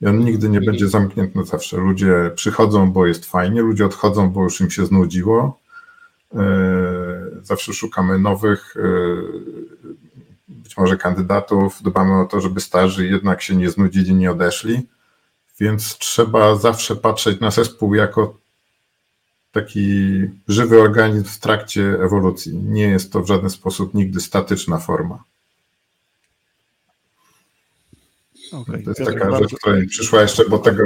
I 0.00 0.06
on 0.06 0.18
nigdy 0.18 0.48
nie 0.48 0.60
będzie 0.60 0.88
zamknięty 0.88 1.38
na 1.38 1.44
zawsze. 1.44 1.76
Ludzie 1.76 2.30
przychodzą, 2.34 2.92
bo 2.92 3.06
jest 3.06 3.24
fajnie, 3.24 3.62
ludzie 3.62 3.86
odchodzą, 3.86 4.30
bo 4.30 4.42
już 4.42 4.60
im 4.60 4.70
się 4.70 4.86
znudziło. 4.86 5.58
E, 6.34 7.14
Zawsze 7.42 7.72
szukamy 7.72 8.18
nowych, 8.18 8.74
e, 8.76 8.82
być 10.64 10.76
może 10.76 10.96
kandydatów, 10.96 11.82
dbamy 11.82 12.20
o 12.20 12.24
to, 12.24 12.40
żeby 12.40 12.60
starzy 12.60 13.06
jednak 13.06 13.42
się 13.42 13.56
nie 13.56 13.70
znudzili, 13.70 14.14
nie 14.14 14.30
odeszli. 14.30 14.86
Więc 15.60 15.98
trzeba 15.98 16.56
zawsze 16.56 16.96
patrzeć 16.96 17.40
na 17.40 17.50
zespół 17.50 17.94
jako 17.94 18.38
taki 19.52 20.20
żywy 20.48 20.80
organizm 20.80 21.24
w 21.24 21.38
trakcie 21.38 21.82
ewolucji. 21.82 22.56
Nie 22.56 22.88
jest 22.88 23.12
to 23.12 23.22
w 23.22 23.26
żaden 23.26 23.50
sposób 23.50 23.94
nigdy 23.94 24.20
statyczna 24.20 24.78
forma. 24.78 25.24
Okay. 28.52 28.82
To 28.82 28.90
jest 28.90 29.04
taka 29.04 29.38
rzecz, 29.38 29.54
która 29.54 29.76
mi 29.76 29.86
przyszła 29.86 30.22
jeszcze, 30.22 30.48
bo 30.48 30.58
tego 30.58 30.82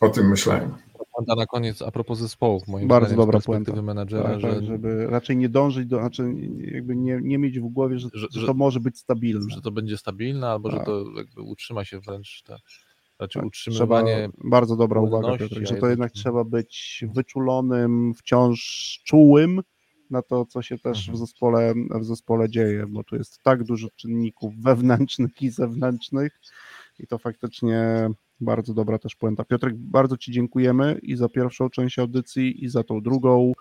o 0.00 0.08
tym 0.08 0.28
myślałem. 0.28 0.74
Puenta 1.16 1.34
na 1.34 1.46
koniec 1.46 1.82
a 1.82 1.90
propos 1.90 2.18
zespołów, 2.18 2.68
moim 2.68 2.88
Bardzo 2.88 3.06
zdaniem, 3.08 3.26
dobra 3.26 3.40
z 3.40 3.44
perspektywy 3.44 3.72
puenta. 3.72 3.86
menadżera, 3.86 4.22
Tak, 4.30 4.40
że, 4.40 4.48
tak, 4.54 4.64
żeby 4.64 5.06
raczej 5.06 5.36
nie 5.36 5.48
dążyć 5.48 5.86
do, 5.86 5.98
znaczy 5.98 6.34
jakby 6.58 6.96
nie, 6.96 7.20
nie 7.22 7.38
mieć 7.38 7.60
w 7.60 7.62
głowie, 7.68 7.98
że, 7.98 8.08
Że- 8.14 8.26
że, 8.30 8.40
że- 8.40 8.46
to 8.46 8.54
może 8.54 8.80
być 8.80 8.98
stabilne. 8.98 9.54
że 9.54 9.60
to 9.60 9.70
będzie 9.70 9.98
stabilne, 9.98 10.48
albo 10.48 10.70
że 10.70 10.76
Tak. 10.76 10.86
to 10.86 11.04
jakby 11.16 11.42
utrzyma 11.42 11.84
się 11.84 12.00
wręcz 12.00 12.42
te, 12.42 12.56
raczej 13.18 13.40
Tak, 13.40 13.46
utrzymywanie. 13.46 14.28
Trzeba, 14.32 14.50
bardzo 14.50 14.76
dobra 14.76 15.00
uwaga, 15.00 15.28
a 15.28 15.38
że 15.38 15.48
to 15.48 15.60
jednak- 15.60 15.90
jednak 15.90 16.12
trzeba 16.12 16.44
być 16.44 17.04
wyczulonym, 17.14 18.14
wciąż 18.14 18.60
czułym 19.04 19.60
na 20.10 20.22
to, 20.22 20.44
co 20.46 20.62
się 20.62 20.78
też 20.78 20.98
w 21.06 21.08
Mhm. 21.08 21.18
zespole, 21.18 21.74
w 22.00 22.04
zespole 22.04 22.48
dzieje, 22.48 22.86
bo 22.86 23.04
tu 23.04 23.16
jest 23.16 23.42
tak 23.42 23.64
dużo 23.64 23.88
czynników 23.96 24.56
wewnętrznych 24.56 25.42
i 25.42 25.50
zewnętrznych 25.50 26.40
i 26.98 27.06
to 27.06 27.18
faktycznie 27.18 28.08
bardzo 28.40 28.74
dobra 28.74 28.98
też 28.98 29.16
puenta. 29.16 29.44
Piotrek, 29.44 29.74
bardzo 29.76 30.16
Ci 30.16 30.32
dziękujemy 30.32 30.98
i 31.02 31.16
za 31.16 31.28
pierwszą 31.28 31.70
część 31.70 31.98
audycji 31.98 32.64
i 32.64 32.68
za 32.68 32.82
tą 32.84 33.00
drugą. 33.00 33.52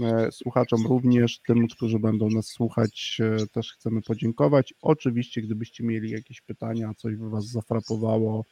E, 0.00 0.32
Słuchaczom 0.32 0.86
również, 0.86 1.40
tym, 1.46 1.68
którzy 1.68 1.98
będą 1.98 2.28
nas 2.30 2.46
słuchać, 2.46 3.18
e, 3.20 3.46
też 3.46 3.72
chcemy 3.72 4.02
podziękować. 4.02 4.74
Oczywiście, 4.82 5.42
gdybyście 5.42 5.84
mieli 5.84 6.10
jakieś 6.10 6.40
pytania, 6.40 6.94
coś 6.96 7.16
by 7.16 7.30
Was 7.30 7.46
zafrapowało, 7.46 8.44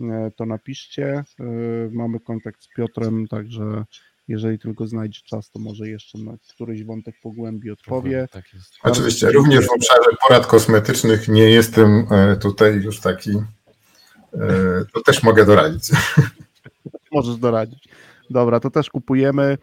e, 0.00 0.30
to 0.36 0.46
napiszcie. 0.46 1.24
Mamy 1.92 2.20
kontakt 2.20 2.62
z 2.62 2.68
Piotrem, 2.76 3.26
także 3.28 3.84
Jeżeli 4.28 4.58
tylko 4.58 4.86
znajdzie 4.86 5.20
czas, 5.24 5.50
to 5.50 5.58
może 5.58 5.88
jeszcze 5.88 6.18
na 6.18 6.32
któryś 6.54 6.84
wątek 6.84 7.14
pogłębi 7.22 7.70
odpowie. 7.70 8.28
Tak 8.32 8.54
jest. 8.54 8.74
Oczywiście, 8.82 9.30
również 9.30 9.66
w 9.66 9.72
obszarze 9.72 10.10
porad 10.22 10.46
kosmetycznych 10.46 11.28
nie 11.28 11.50
jestem 11.50 12.06
tutaj 12.40 12.74
już 12.74 13.00
taki, 13.00 13.30
to 14.94 15.00
też 15.00 15.22
mogę 15.22 15.46
doradzić. 15.46 15.82
Możesz 17.12 17.36
doradzić. 17.36 17.88
Dobra, 18.30 18.60
to 18.60 18.70
też 18.70 18.90
kupujemy. 18.90 19.58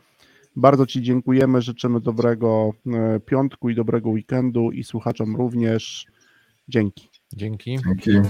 Bardzo 0.56 0.86
Ci 0.86 1.02
dziękujemy. 1.02 1.62
Życzymy 1.62 2.00
dobrego 2.00 2.72
e, 2.88 3.20
piątku 3.20 3.70
i 3.70 3.76
dobrego 3.76 4.10
weekendu 4.10 4.72
i 4.72 4.84
słuchaczom 4.84 5.36
również. 5.36 6.06
Dzięki. 6.68 7.10
Dzięki. 7.34 7.80
Dzięki. 7.98 8.30